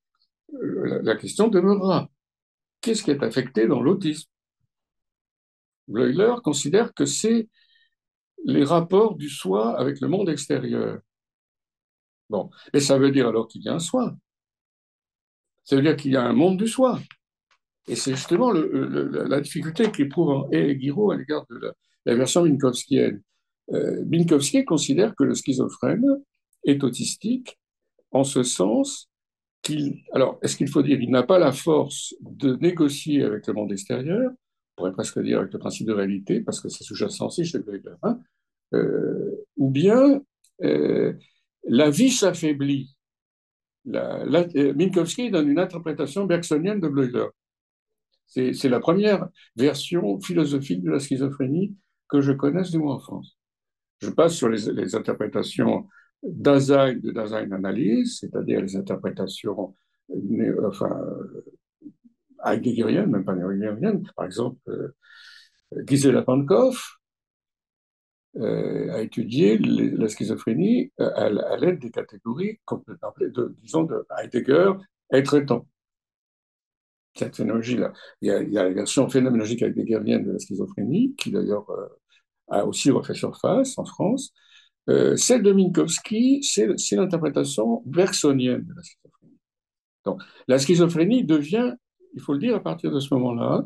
[0.52, 2.10] euh, la question demeurera
[2.82, 4.32] qu'est-ce qui est affecté dans l'autisme?
[5.88, 7.50] Bleuler considère que c'est
[8.46, 11.02] les rapports du soi avec le monde extérieur.
[12.32, 14.18] Bon, et ça veut dire alors qu'il y a un soi.
[15.66, 17.00] Ça veut dire qu'il y a un monde du soi.
[17.88, 21.74] Et c'est justement la difficulté qu'éprouve Guiraud à l'égard de
[22.06, 23.22] la, version minkowskienne.
[23.74, 26.06] Euh, Minkowski considère que le schizophrène
[26.66, 27.58] est autistique
[28.12, 29.10] en ce sens
[30.12, 33.72] alors, est-ce qu'il faut dire qu'il n'a pas la force de négocier avec le monde
[33.72, 34.32] extérieur?
[34.32, 34.36] On
[34.76, 37.96] pourrait presque dire avec le principe de réalité, parce que c'est sous-jacent aussi chez Bleuler.
[38.04, 38.20] Hein
[38.74, 40.22] euh, ou bien
[40.64, 41.14] euh,
[41.68, 42.96] la vie s'affaiblit.
[43.94, 47.28] Euh, Minkowski donne une interprétation bergsonienne de Bleuler.
[48.28, 51.76] C'est la première version philosophique de la schizophrénie
[52.10, 53.38] que je connaisse, du moins en France.
[54.00, 55.88] Je passe sur les, interprétations
[56.24, 59.76] Dasein de Dasein analyse, c'est-à-dire les interprétations
[60.66, 61.00] enfin,
[62.44, 64.08] heideggeriennes, même pas heideggeriennes.
[64.16, 64.94] Par exemple, euh,
[65.88, 66.80] Gisela Pankov
[68.38, 72.60] euh, a étudié la schizophrénie euh, à, l'aide des catégories,
[73.20, 74.74] de, disons, de Heidegger
[75.12, 75.66] et traitant.
[77.18, 77.94] Cette phénoménologie-là.
[78.22, 81.66] Il, il, y a la version phénoménologique heideggerienne de la schizophrénie, qui d'ailleurs
[82.50, 84.34] a aussi refait surface en France.
[84.90, 89.38] Euh, celle de Minkowski, c'est l'interprétation bergsonienne de la schizophrénie.
[90.06, 91.74] Donc, la schizophrénie devient,
[92.14, 93.66] il faut le dire, à partir de ce moment-là,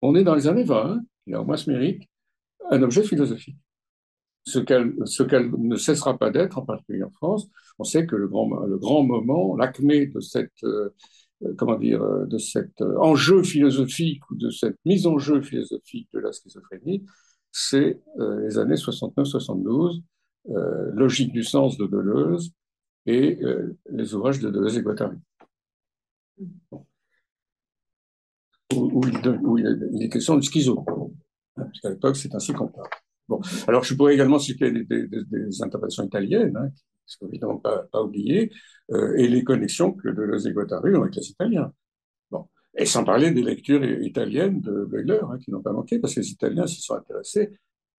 [0.00, 2.02] on est dans les années 20, il a au moins ce mérite,
[2.70, 3.58] un objet philosophique.
[4.46, 4.94] Ce qu'elle
[5.58, 7.48] ne cessera pas d'être, en particulier en France.
[7.78, 10.94] On sait que le grand, le grand moment, l'acmé de cette, euh,
[11.56, 16.32] comment dire, de cet enjeu philosophique ou de cette mise en jeu philosophique de la
[16.32, 17.04] schizophrénie,
[17.54, 20.02] c'est euh, les années 69-72,
[20.50, 22.52] euh, Logique du sens de Deleuze
[23.06, 25.16] et euh, les ouvrages de Deleuze et Guattari.
[28.74, 30.84] Où, il, est question de schizo.
[31.54, 32.88] Parce qu'à l'époque, c'est ainsi qu'on parle.
[33.28, 33.40] Bon.
[33.68, 38.02] Alors, je pourrais également citer des, interprétations italiennes, hein, qui ne sont évidemment pas, pas
[38.02, 38.50] oubliées,
[39.16, 41.72] et les connexions que Deleuze et Guattari ont avec les Italiens.
[42.76, 46.20] Et sans parler des lectures italiennes de Bleuler, hein, qui n'ont pas manqué, parce que
[46.20, 47.50] les Italiens s'y sont intéressés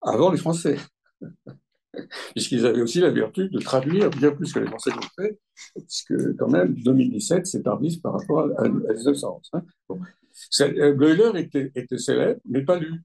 [0.03, 0.77] avant les Français.
[2.33, 5.39] Puisqu'ils avaient aussi la vertu de traduire bien plus que les Français l'ont fait,
[5.77, 9.51] puisque quand même, 2017, c'est tardif par rapport à, 1911.
[9.53, 9.63] Hein.
[9.89, 10.01] Bon.
[10.61, 13.01] Euh, Bleuler était, célèbre, mais pas lu.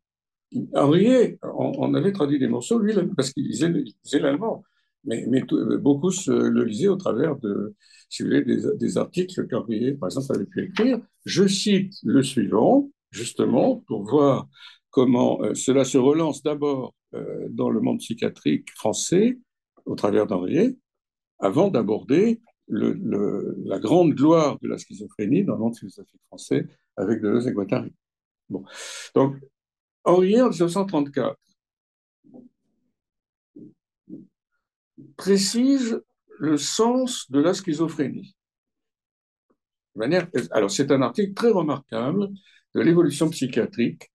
[0.74, 4.64] Henriet, on, avait traduit des morceaux, lui, parce qu'il lisait, l'allemand.
[5.06, 5.44] Mais, mais
[5.80, 7.76] beaucoup le lisaient au travers de,
[8.10, 11.00] si vous voulez, des, articles qu'Henriet, par exemple, avait pu écrire.
[11.26, 14.48] Je cite le suivant, justement, pour voir
[14.90, 19.40] comment euh, cela se relance d'abord euh, dans le monde psychiatrique français,
[19.86, 20.76] au travers d'Henriet,
[21.40, 27.48] avant d'aborder la grande gloire de la schizophrénie dans le monde philosophique français avec Deleuze
[27.48, 27.92] et Guattari.
[28.50, 28.64] Bon.
[29.16, 29.36] Donc,
[30.04, 31.36] Henriet, en 1934,
[35.18, 36.02] précise
[36.40, 38.36] le sens de la schizophrénie.
[40.52, 42.30] alors, c'est un article très remarquable
[42.76, 44.12] de l'évolution psychiatrique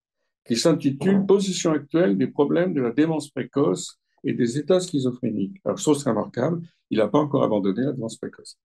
[0.47, 5.61] qui s'intitule Position actuelle des problèmes de la démence précoce et des états schizophréniques.
[5.64, 8.59] Alors, chose remarquable, il n'a pas encore abandonné la démence précoce.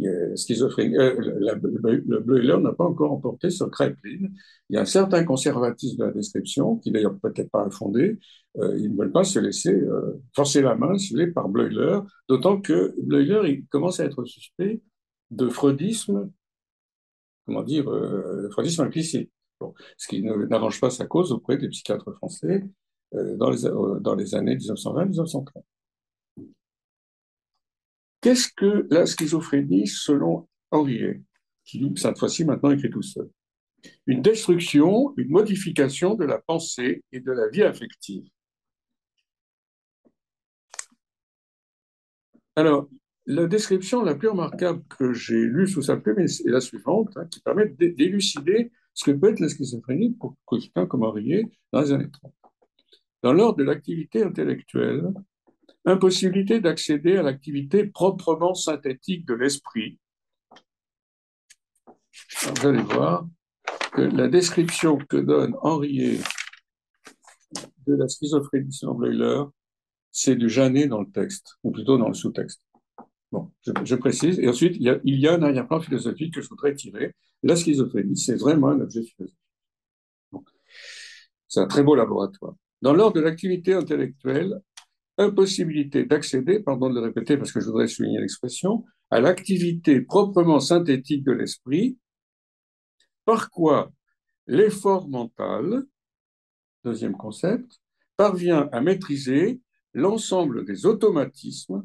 [0.00, 4.28] Euh, le Bleuler n'a pas encore emporté sur Kreplin.
[4.68, 8.18] Il y a un certain conservatisme de la description, qui d'ailleurs peut-être pas fondé.
[8.58, 11.48] Euh, ils ne veulent pas se laisser euh, forcer la main, si vous voulez, par
[11.48, 14.80] Bleuler, d'autant que Bleuler commence à être suspect
[15.30, 16.30] de freudisme,
[17.46, 19.30] comment dire, euh, freudisme implicite.
[19.96, 22.62] Ce qui n'arrange pas sa cause auprès des psychiatres français
[23.12, 23.62] dans les,
[24.02, 25.62] dans les années 1920-1930.
[28.26, 31.22] Qu'est-ce que la schizophrénie selon Henriet,
[31.64, 33.30] qui cette fois-ci maintenant écrit tout seul?
[34.08, 38.24] Une destruction, une modification de la pensée et de la vie affective.
[42.56, 42.90] Alors,
[43.26, 47.28] la description la plus remarquable que j'ai lue sous sa plume est la suivante, hein,
[47.30, 51.92] qui permet d'élucider ce que peut être la schizophrénie pour quelqu'un comme Henriet dans les
[51.92, 52.34] années 30.
[53.22, 55.12] Dans l'ordre de l'activité intellectuelle,
[55.86, 59.98] impossibilité d'accéder à l'activité proprement synthétique de l'esprit.
[62.42, 63.26] Vous allez voir
[63.92, 66.18] que la description que donne Henriet
[67.86, 69.44] de la schizophrénie selon Bleuler,
[70.10, 72.60] c'est du Janet dans le texte, ou plutôt dans le sous-texte.
[73.32, 73.52] Bon,
[73.84, 74.38] je, précise.
[74.38, 77.12] Et ensuite, il y a un arrière-plan philosophique que je voudrais tirer.
[77.42, 79.36] La schizophrénie, c'est vraiment un objet philosophique.
[81.48, 82.54] C'est un très beau laboratoire.
[82.82, 84.60] Dans l'ordre de l'activité intellectuelle,
[85.18, 90.60] impossibilité d'accéder, pardon de le répéter parce que je voudrais souligner l'expression, à l'activité proprement
[90.60, 91.98] synthétique de l'esprit,
[93.24, 93.90] par quoi
[94.46, 95.84] l'effort mental,
[96.84, 97.80] deuxième concept,
[98.16, 99.60] parvient à maîtriser
[99.92, 101.82] l'ensemble des automatismes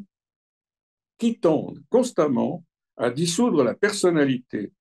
[1.17, 2.65] qui tendent constamment
[2.97, 4.73] à dissoudre la personnalité,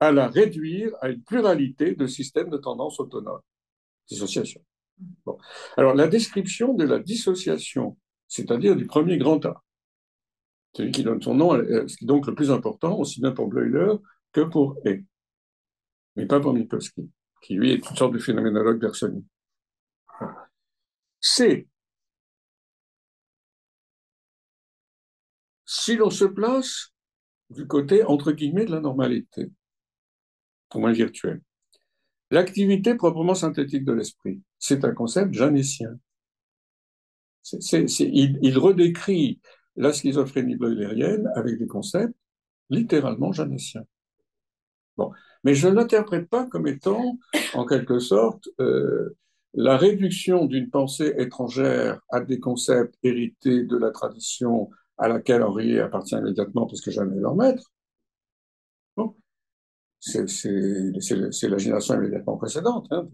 [0.00, 3.42] à la réduire à une pluralité de systèmes de tendance autonomes,
[4.08, 4.64] dissociation.
[5.76, 7.96] Alors, la description de la dissociation,
[8.26, 9.62] c'est-à-dire du premier grand A,
[10.74, 13.32] celui qui donne son nom, euh, ce qui est donc le plus important, aussi bien
[13.32, 13.94] pour Bleuler
[14.32, 15.02] que pour E,
[16.16, 17.10] mais pas pour Minkowski,
[17.42, 19.26] qui lui est une sorte de phénoménologue personnique.
[21.20, 21.66] C'est
[25.64, 26.92] si l'on se place
[27.50, 29.50] du côté, entre guillemets, de la normalité,
[30.74, 31.42] au moins virtuelle.
[32.30, 35.98] L'activité proprement synthétique de l'esprit, c'est un concept janétien.
[37.52, 39.40] il, redécrit
[39.76, 42.14] la schizophrénie bleuérienne avec des concepts
[42.68, 43.84] littéralement janétiens.
[44.96, 45.12] Bon.
[45.44, 47.18] Mais je ne l'interprète pas comme étant,
[47.54, 49.16] en quelque sorte, euh,
[49.54, 54.68] la réduction d'une pensée étrangère à des concepts hérités de la tradition
[54.98, 57.72] à laquelle Henri appartient immédiatement parce que jamais leur maître.
[60.00, 63.08] C'est la génération immédiatement précédente, hein,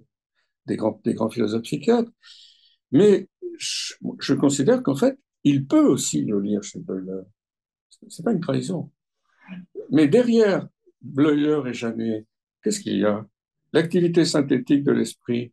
[0.66, 2.10] des, grands, des philosophes psychiatres.
[2.92, 3.28] Mais
[3.58, 7.22] je, considère qu'en fait, il peut aussi le lire chez Bleuler.
[8.08, 8.90] C'est pas une trahison.
[9.90, 10.68] Mais derrière
[11.00, 12.26] Bleuler et Janet,
[12.62, 13.26] qu'est-ce qu'il y a?
[13.72, 15.52] L'activité synthétique de l'esprit.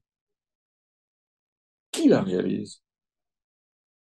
[1.92, 2.82] Qui la réalise?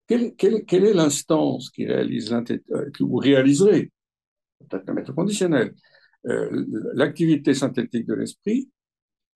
[0.07, 3.91] Quelle, quelle, est l'instance qui réalise euh, ou réaliserait,
[4.69, 5.75] peut-être le mettre conditionnel,
[6.27, 8.71] euh, l'activité synthétique de l'esprit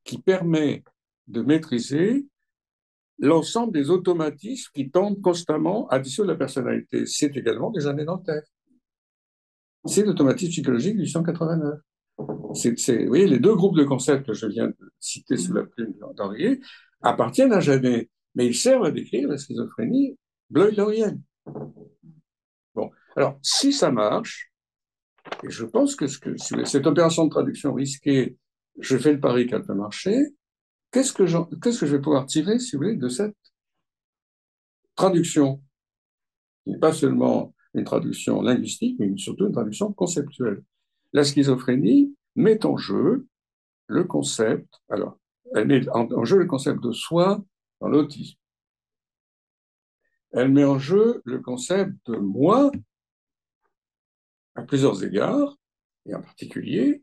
[0.05, 0.85] qui permet
[1.27, 2.27] de maîtriser
[3.19, 7.07] l'ensemble des automatismes qui tendent constamment à dissoudre la personnalité.
[7.07, 8.45] C'est également des années dentaires.
[9.85, 11.81] C'est l'automatisme psychologique du 189.
[12.55, 15.65] C'est, vous voyez, les deux groupes de concepts que je viens de citer sous la
[15.65, 16.61] plume d'Henriet
[17.03, 20.17] appartiennent à Janet, mais ils servent à décrire la schizophrénie
[20.51, 21.23] bleuylerienne.
[22.75, 24.46] Bon, alors, si ça marche,
[25.43, 28.37] et je pense que, ce que cette opération de traduction risquée,
[28.79, 30.35] je fais le pari qu'elle peut marcher.
[30.91, 31.25] Qu'est-ce que,
[31.61, 33.37] qu'est-ce que je vais pouvoir tirer, si vous voulez, de cette
[34.95, 35.63] traduction?
[36.65, 40.63] Qui n'est pas seulement une traduction linguistique, mais surtout une traduction conceptuelle.
[41.13, 43.27] La schizophrénie met en jeu
[43.87, 44.83] le concept.
[44.89, 45.19] Alors,
[45.55, 47.43] Elle met en, jeu le concept de soi
[47.81, 48.39] dans l'autisme.
[50.33, 52.71] Elle met en jeu le concept de moi
[54.57, 55.57] à plusieurs égards,
[56.07, 57.03] et en particulier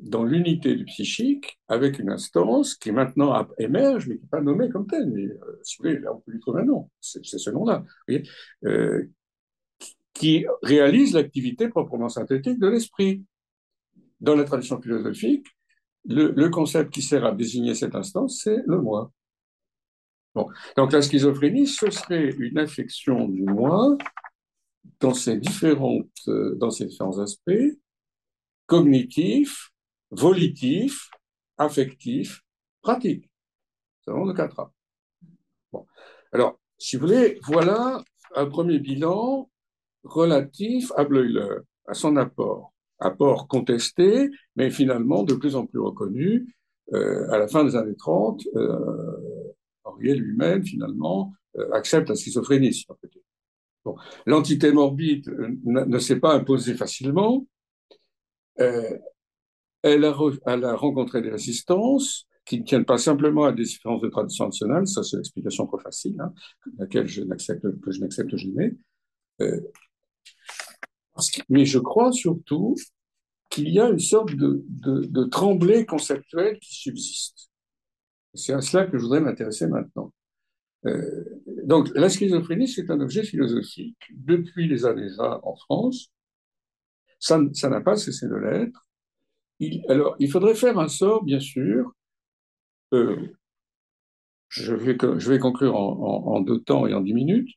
[0.00, 4.70] dans l'unité du psychique, avec une instance qui maintenant émerge, mais qui n'est pas nommée
[4.70, 5.08] comme telle.
[5.08, 6.90] Euh, si vous voulez, là, on peut lui trouver un nom.
[7.00, 7.84] C'est ce nom-là.
[8.64, 9.10] Euh,
[10.14, 13.24] qui réalise l'activité proprement synthétique de l'esprit.
[14.20, 15.46] Dans la tradition philosophique,
[16.04, 19.12] le, concept qui sert à désigner cette instance, c'est le moi.
[20.76, 23.96] Donc la schizophrénie, ce serait une affection du moi
[25.00, 27.78] dans ses, différentes, euh, dans ses différents aspects,
[28.66, 29.70] cognitifs,
[30.10, 31.10] volitifs,
[31.58, 32.42] affectifs,
[32.82, 33.30] pratiques.
[34.00, 34.70] C'est vraiment le quatre
[35.72, 35.86] Bon.
[36.32, 38.02] Alors, si vous voulez, voilà
[38.34, 39.50] un premier bilan
[40.02, 46.54] relatif à Bleuler, à son apport apport contesté, mais finalement de plus en plus reconnu.
[46.92, 48.78] Euh, à la fin des années 30, euh,
[49.84, 52.74] Henriet lui-même, finalement, euh, accepte la schizophrénie.
[52.74, 52.86] Si
[54.26, 57.46] L'entité morbide euh, ne s'est pas imposée facilement.
[58.60, 58.98] Euh,
[59.82, 64.46] elle a, rencontré des résistances qui ne tiennent pas simplement à des différences de tradition
[64.46, 66.32] nationale, ça c'est l'explication trop facile, hein,
[66.78, 68.74] laquelle je n'accepte, que je n'accepte jamais.
[69.40, 69.60] Euh,
[71.48, 72.74] mais je crois surtout
[73.48, 77.50] qu'il y a une sorte de, de, tremblé conceptuel qui subsiste.
[78.34, 80.12] C'est à cela que je voudrais m'intéresser maintenant.
[80.86, 81.24] Euh,
[81.64, 86.10] donc, la schizophrénie, c'est un objet philosophique depuis les années 20 en France.
[87.18, 88.86] Ça n'a pas cessé de l'être.
[89.88, 91.92] alors, il faudrait faire un sort, bien sûr.
[92.92, 93.16] Euh,
[94.48, 97.50] je, vais, je vais conclure en, deux temps et en dix minutes.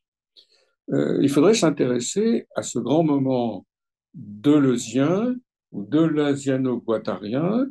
[0.92, 3.66] Euh, il faudrait s'intéresser à ce grand moment
[4.12, 5.34] deleuzien
[5.72, 7.66] ou deleuziano-guattarien,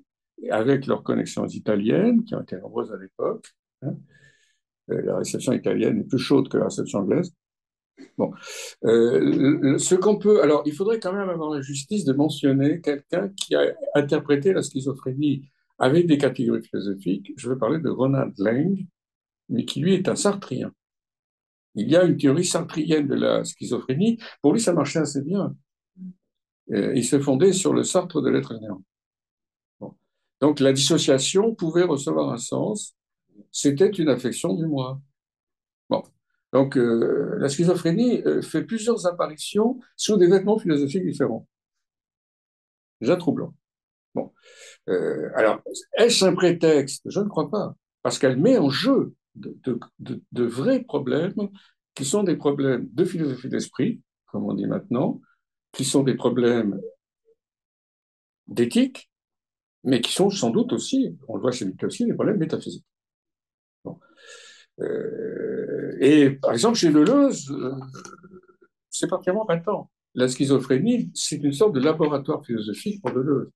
[0.50, 3.54] avec leurs connexions italiennes, qui ont été nombreuses à l'époque.
[3.84, 3.96] Hein.
[4.92, 7.34] Euh, la réception italienne est plus chaude que la réception anglaise.
[8.18, 8.32] Bon,
[8.86, 13.30] euh, ce qu'on peut, alors il faudrait quand même avoir la justice de mentionner quelqu'un
[13.30, 17.34] qui a interprété la schizophrénie avec des catégories philosophiques.
[17.38, 18.86] Je veux parler de Ronald Lang,
[19.50, 20.72] mais qui lui est un sartrien.
[21.76, 24.20] Il y a une théorie sartrienne de la schizophrénie.
[24.42, 25.56] Pour lui, ça marchait assez bien.
[26.72, 28.82] Euh, il se fondait sur le Sartre de l'être néant.
[30.40, 32.96] Donc la dissociation pouvait recevoir un sens.
[33.54, 35.00] C'était une affection du moi.
[35.90, 36.04] Bon.
[36.52, 41.48] Donc euh, la schizophrénie euh, fait plusieurs apparitions sous des vêtements philosophiques différents.
[43.00, 43.54] Déjà troublant.
[44.16, 44.32] Bon.
[45.36, 45.62] alors,
[45.98, 47.02] est-ce un prétexte?
[47.10, 51.50] Je ne crois pas, parce qu'elle met en jeu de, vrais problèmes
[51.96, 55.22] qui sont des problèmes de philosophie d'esprit, comme on dit maintenant,
[55.72, 56.80] qui sont des problèmes
[58.48, 59.10] d'éthique,
[59.84, 62.86] mais qui sont sans doute aussi, on le voit chez aussi, des problèmes métaphysiques.
[64.80, 67.76] Euh, et par exemple, chez Deleuze, euh,
[68.90, 69.90] c'est particulièrement temps.
[70.16, 73.50] La schizophrénie, c'est une sorte de laboratoire philosophique pour Deleuze,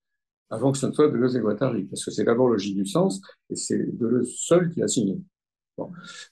[0.50, 3.22] avant que ce ne soit Deleuze et Guattari, parce que c'est d'abord logique du sens,
[3.50, 5.20] et c'est Deleuze seul qui a signé.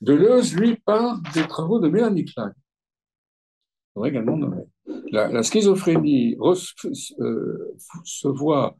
[0.02, 2.54] Deleuze, lui, part des travaux de Mélanie Klein.
[4.04, 4.39] également
[5.12, 7.74] La, schizophrénie euh,
[8.04, 8.76] se voit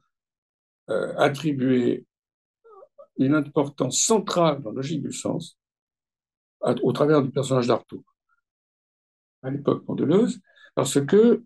[0.90, 2.06] euh, attribuer
[3.18, 5.58] une importance centrale dans la logique du sens
[6.60, 8.04] au travers du personnage d'Artaud,
[9.44, 10.40] à l'époque pour Deleuze,
[10.74, 11.44] parce que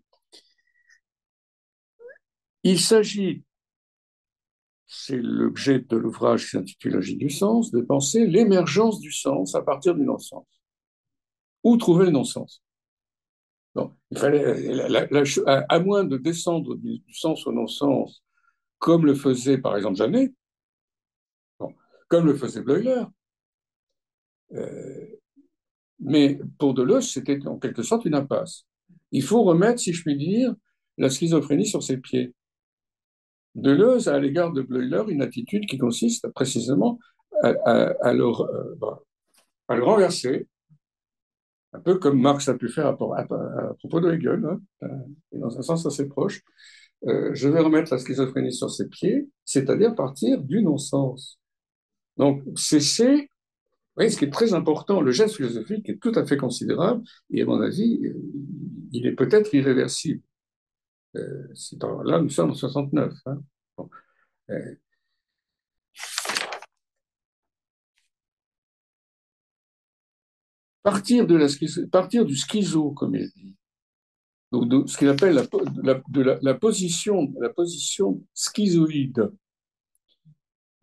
[2.62, 3.44] il s'agit
[4.92, 9.62] c'est l'objet de l'ouvrage qui s'intitule Logique du sens, de penser l'émergence du sens à
[9.62, 10.44] partir du non-sens.
[11.62, 12.60] Où trouver le non-sens?
[14.10, 14.44] Il fallait,
[15.46, 18.24] à, moins de descendre du, sens au non-sens,
[18.78, 20.34] comme le faisait par exemple Janet,
[22.10, 23.04] comme le faisait Bleuler,
[24.52, 25.06] euh,
[26.00, 28.66] mais pour Deleuze, c'était en quelque sorte une impasse.
[29.12, 30.54] Il faut remettre, si je puis dire,
[30.98, 32.34] la schizophrénie sur ses pieds.
[33.54, 36.98] Deleuze a à l'égard de Bleuler une attitude qui consiste précisément
[37.42, 40.48] à, le, euh, bah, le, renverser,
[41.72, 44.88] un peu comme Marx a pu faire à, propos de Hegel, hein, euh,
[45.32, 46.42] dans un sens assez proche.
[47.06, 51.39] Je vais remettre la schizophrénie sur ses pieds, c'est-à-dire partir du non-sens.
[52.16, 53.30] Donc, cesser,
[53.96, 57.42] voyez, ce qui est très important, le geste philosophique est tout à fait considérable, et
[57.42, 58.00] à mon avis,
[58.92, 60.22] il est peut-être irréversible.
[61.16, 61.48] Euh,
[62.04, 63.12] là, nous sommes en 69.
[63.26, 63.42] Hein.
[64.50, 64.74] Euh,
[70.82, 71.46] partir, de la,
[71.90, 73.54] partir du schizo, comme il dit,
[74.52, 79.30] donc ce qu'il appelle de la, position, la position schizoïde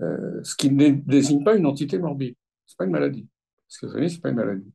[0.01, 2.35] euh, ce qui ne désigne pas une entité morbide.
[2.65, 3.27] C'est pas une maladie.
[3.67, 4.71] Schizophrénie, c'est pas une maladie.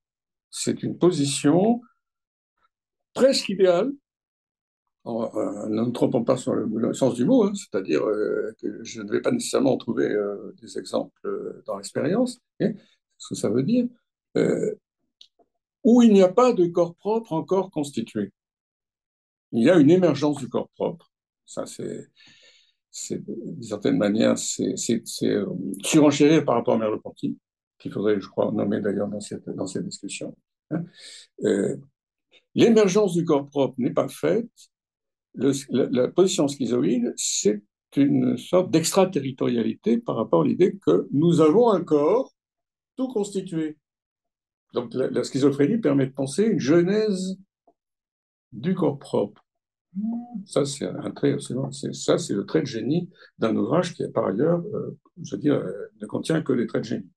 [0.51, 1.81] C'est une position
[3.15, 3.93] presque idéale.
[5.07, 9.03] Euh, ne nous trompons pas sur le, sens du mot, hein, c'est-à-dire euh, que je
[9.03, 10.15] ne vais pas nécessairement trouver
[10.61, 12.73] des exemples dans l'expérience, hein,
[13.19, 13.89] ce que ça veut dire,
[15.83, 18.33] où il n'y a pas de corps propre encore constitué.
[19.51, 21.11] Il y a une émergence du corps propre.
[21.45, 22.09] Ça, c'est
[23.11, 25.47] d'une certaine manière, c'est euh,
[25.83, 27.39] surenchérir par rapport à Merleau-Ponty,
[27.79, 30.37] qu'il faudrait, je crois, nommer d'ailleurs dans cette, discussion.
[30.71, 30.85] Hein.
[31.45, 31.77] Euh,
[32.55, 34.51] l'émergence du corps propre n'est pas faite.
[35.35, 37.63] La, position schizoïde, c'est
[37.97, 42.33] une sorte d'extraterritorialité par rapport à l'idée que nous avons un corps
[42.97, 43.79] tout constitué.
[44.75, 47.39] Donc la, la schizophrénie permet de penser une genèse
[48.53, 49.43] du corps propre.
[50.47, 51.37] Ça, c'est un trait,
[51.93, 55.55] ça, c'est le trait de génie d'un ouvrage qui, par ailleurs, euh, je veux dire,
[55.55, 57.11] euh, ne contient que les traits de génie,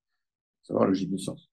[0.64, 1.50] savoir la logique du sens.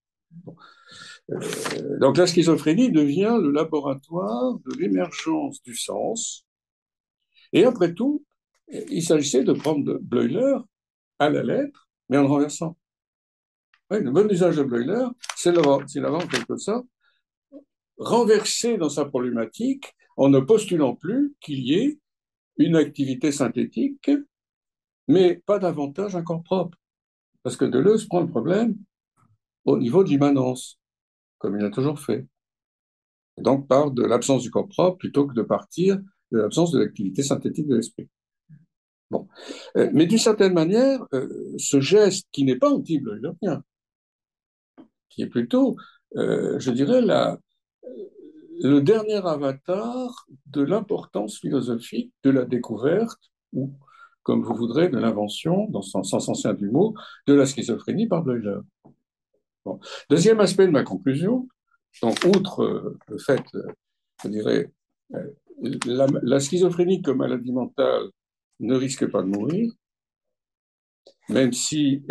[1.30, 6.44] Euh, donc la schizophrénie devient le laboratoire de l'émergence du sens.
[7.52, 8.24] Et après tout,
[8.68, 10.56] il s'agissait de prendre Bleuler
[11.18, 12.76] à la lettre, mais en le renversant.
[13.90, 15.06] le bon usage de Bleuler,
[15.36, 16.86] c'est l'avoir, en quelque sorte
[17.98, 21.98] renversé dans sa problématique en ne postulant plus qu'il y ait
[22.58, 24.10] une activité synthétique,
[25.08, 26.78] mais pas davantage un corps propre.
[27.42, 28.76] Parce que Deleuze prend le problème
[29.64, 30.78] au niveau de l'immanence,
[31.38, 32.26] comme il a toujours fait.
[33.38, 36.00] Et donc part de l'absence du corps propre plutôt que de partir
[36.30, 38.08] de l'absence de l'activité synthétique de l'esprit.
[39.10, 39.28] Bon.
[39.76, 43.62] Euh, mais d'une certaine manière, euh, ce geste qui n'est pas anti-bleulerien,
[45.10, 45.76] qui est plutôt,
[46.16, 47.38] euh, je dirais, la,
[48.62, 53.20] le dernier avatar de l'importance philosophique de la découverte,
[53.52, 53.72] ou,
[54.22, 56.94] comme vous voudrez, de l'invention, dans son sens ancien du mot,
[57.26, 58.60] de la schizophrénie par Bleuler.
[60.08, 61.48] Deuxième aspect de ma conclusion,
[62.02, 63.66] donc outre euh, le fait, euh,
[64.24, 64.72] je dirais,
[65.14, 65.30] euh,
[65.84, 68.08] la, la, schizophrénie comme maladie mentale
[68.60, 69.72] ne risque pas de mourir,
[71.28, 72.02] même si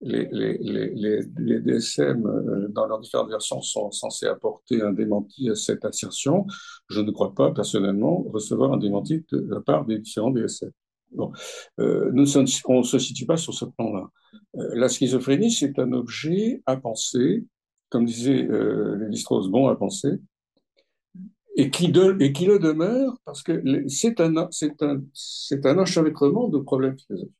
[0.00, 6.46] les, DSM, euh, dans leurs différentes versions, sont censés apporter un démenti à cette assertion.
[6.88, 10.70] Je ne crois pas, personnellement, recevoir un démenti de la part des différents DSM.
[11.12, 11.32] Bon.
[11.80, 14.08] Euh, nous, on ne se situe pas sur ce plan-là.
[14.56, 17.44] Euh, la schizophrénie, c'est un objet à penser,
[17.88, 20.10] comme disait euh, Lévi-Strauss, bon à penser,
[21.56, 27.34] et qui, le demeure parce que c'est un enchevêtrement de problèmes philosophiques.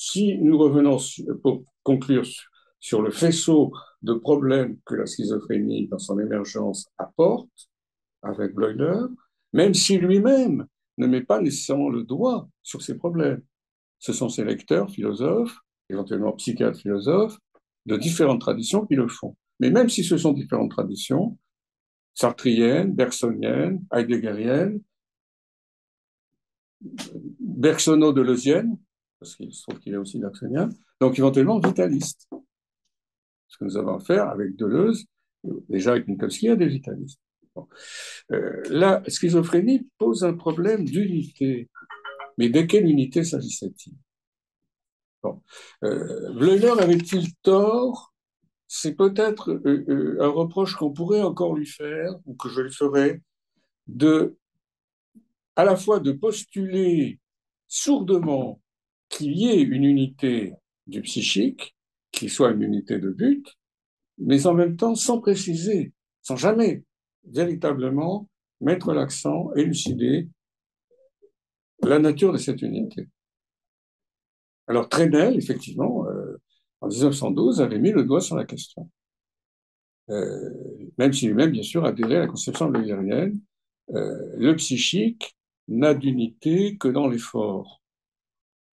[0.00, 0.98] Si nous revenons
[1.42, 2.24] pour conclure
[2.78, 3.72] sur le faisceau
[4.02, 7.68] de problèmes que la schizophrénie dans son émergence apporte
[8.22, 9.06] avec Bleuler,
[9.52, 10.68] même si lui-même
[10.98, 13.42] ne met pas nécessairement le doigt sur ces problèmes.
[13.98, 15.58] Ce sont ses lecteurs, philosophes,
[15.90, 17.36] éventuellement psychiatres, philosophes,
[17.86, 19.36] de différentes traditions qui le font.
[19.58, 21.36] Mais même si ce sont différentes traditions,
[22.14, 24.80] sartriennes, bergsoniennes, heideggeriennes,
[27.40, 28.78] bergsono-deleuziennes,
[29.18, 30.68] parce qu'il se trouve qu'il est aussi bergsonien,
[31.00, 32.28] donc éventuellement vitaliste.
[33.48, 35.06] Ce que nous avons à faire avec Deleuze,
[35.68, 37.20] déjà avec Minkowski, il y a des vitalistes.
[38.32, 41.68] Euh, la schizophrénie pose un problème d'unité.
[42.36, 43.94] Mais de quelle unité s'agissait-il?
[45.22, 45.42] Bon.
[45.82, 48.14] euh, avait-il tort?
[48.68, 53.22] C'est peut-être euh, un reproche qu'on pourrait encore lui faire, ou que je lui ferais,
[53.86, 54.36] de,
[55.56, 57.18] à la fois de postuler
[57.66, 58.60] sourdement
[59.08, 60.54] qu'il y ait une unité
[60.86, 61.76] du psychique,
[62.12, 63.46] qui soit une unité de but,
[64.18, 65.92] mais en même temps sans préciser,
[66.22, 66.84] sans jamais
[67.24, 68.28] véritablement
[68.60, 70.28] mettre l'accent, élucider
[71.82, 73.08] la nature de cette unité.
[74.66, 76.40] Alors Trenel, effectivement, euh,
[76.80, 78.90] en 1912, avait mis le doigt sur la question.
[80.10, 80.50] Euh,
[80.98, 83.40] même si lui-même, bien sûr, adhérait à la conception bleuerienne,
[83.94, 85.36] euh, le psychique
[85.68, 87.77] n'a d'unité que dans l'effort.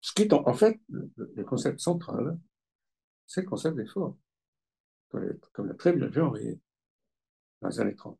[0.01, 2.37] Ce qui est en, fait le, concept central,
[3.27, 4.17] c'est le concept d'effort,
[5.09, 6.59] comme l'a très bien vu Henri
[7.61, 8.17] dans les années 30.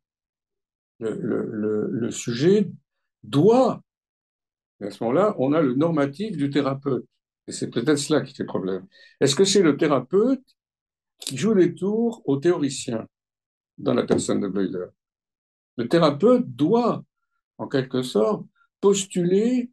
[0.99, 2.69] Le, le, le, sujet
[3.23, 3.81] doit,
[4.79, 7.05] et à ce moment-là, on a le normatif du thérapeute.
[7.47, 8.85] Et c'est peut-être cela qui fait problème.
[9.19, 10.45] Est-ce que c'est le thérapeute
[11.17, 13.07] qui joue les tours au théoricien
[13.79, 14.85] dans la personne de Bleuler?
[15.77, 17.03] Le thérapeute doit,
[17.57, 18.45] en quelque sorte,
[18.79, 19.71] postuler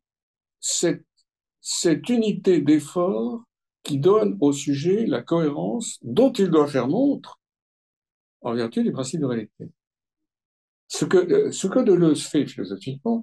[0.60, 1.04] cette
[1.60, 3.42] cette unité d'effort
[3.82, 7.40] qui donne au sujet la cohérence dont il doit faire montre
[8.42, 9.70] en vertu du principe de réalité.
[10.88, 13.22] Ce que, euh, ce que Deleuze fait philosophiquement,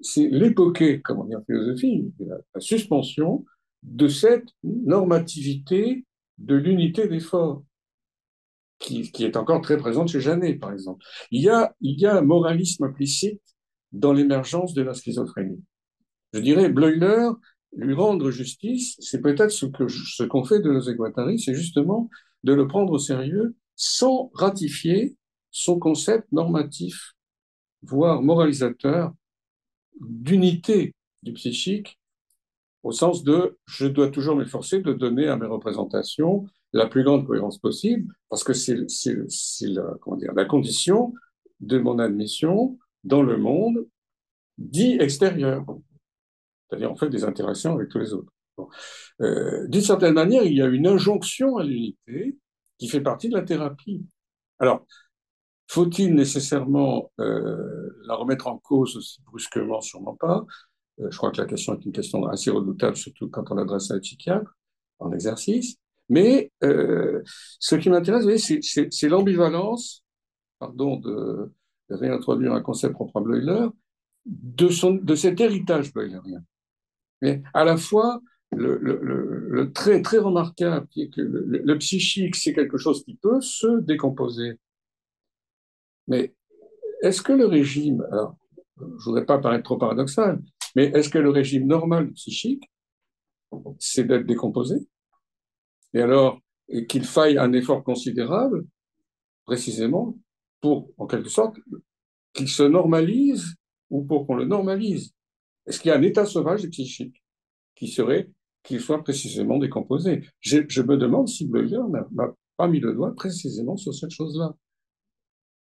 [0.00, 3.44] c'est l'époquer, comme on dit en philosophie, la, suspension
[3.82, 6.04] de cette normativité
[6.38, 7.62] de l'unité d'effort
[8.78, 11.04] qui, qui, est encore très présente chez Janet, par exemple.
[11.30, 13.40] Il y a, il y a un moralisme implicite
[13.92, 15.62] dans l'émergence de la schizophrénie.
[16.32, 17.28] Je dirais, Bleuler,
[17.76, 22.08] lui rendre justice, c'est peut-être ce qu'on fait de nos Guattari, c'est justement
[22.44, 25.16] de le prendre au sérieux sans ratifier
[25.50, 27.14] son concept normatif,
[27.82, 29.12] voire moralisateur,
[30.00, 31.98] d'unité du psychique,
[32.82, 37.26] au sens de je dois toujours m'efforcer de donner à mes représentations la plus grande
[37.26, 38.76] cohérence possible, parce que c'est
[39.62, 39.96] la,
[40.34, 41.14] la condition
[41.60, 43.86] de mon admission dans le monde
[44.58, 45.64] dit extérieur,
[46.74, 48.32] c'est-à-dire en fait des interactions avec tous les autres.
[49.20, 52.36] Euh, D'une certaine manière, il y a une injonction à l'unité
[52.78, 54.04] qui fait partie de la thérapie.
[54.58, 54.84] Alors,
[55.68, 59.80] faut-il nécessairement euh, la remettre en cause aussi brusquement?
[59.80, 60.44] Sûrement pas.
[61.00, 63.90] Euh, je crois que la question est une question assez redoutable, surtout quand on l'adresse
[63.90, 64.52] à un psychiatre
[64.98, 65.76] en exercice.
[66.08, 68.26] Mais ce qui m'intéresse,
[68.90, 70.04] c'est l'ambivalence,
[70.58, 71.50] pardon de,
[71.88, 73.68] réintroduire un concept propre à Bleuler,
[74.26, 76.42] de, son, de cet héritage bleulerien.
[77.24, 78.20] Mais à la fois,
[78.52, 84.58] le, très remarquable est que le, psychique, c'est quelque chose qui peut se décomposer.
[86.06, 86.34] Mais
[87.00, 88.36] est-ce que le régime, alors,
[88.76, 90.38] je voudrais pas paraître trop paradoxal,
[90.76, 92.70] mais est-ce que le régime normal psychique,
[93.78, 94.86] c'est d'être décomposé?
[95.94, 96.40] Et alors,
[96.90, 98.66] qu'il faille un effort considérable,
[99.46, 100.18] précisément,
[100.60, 101.56] pour, en quelque sorte,
[102.34, 103.54] qu'il se normalise
[103.88, 105.14] ou pour qu'on le normalise
[105.66, 107.22] Est-ce qu'il y a un état sauvage psychique
[107.74, 108.30] qui serait
[108.62, 110.22] qu'il soit précisément décomposé?
[110.40, 112.06] Je, je, me demande si Bleuler n'a
[112.56, 114.54] pas mis le doigt précisément sur cette chose-là.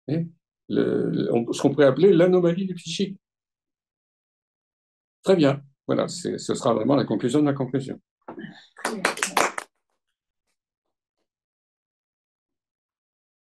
[0.08, 3.18] ce qu'on pourrait appeler l'anomalie du psychique.
[5.24, 5.62] Très bien.
[5.88, 8.00] Voilà, ce sera vraiment la conclusion de la conclusion.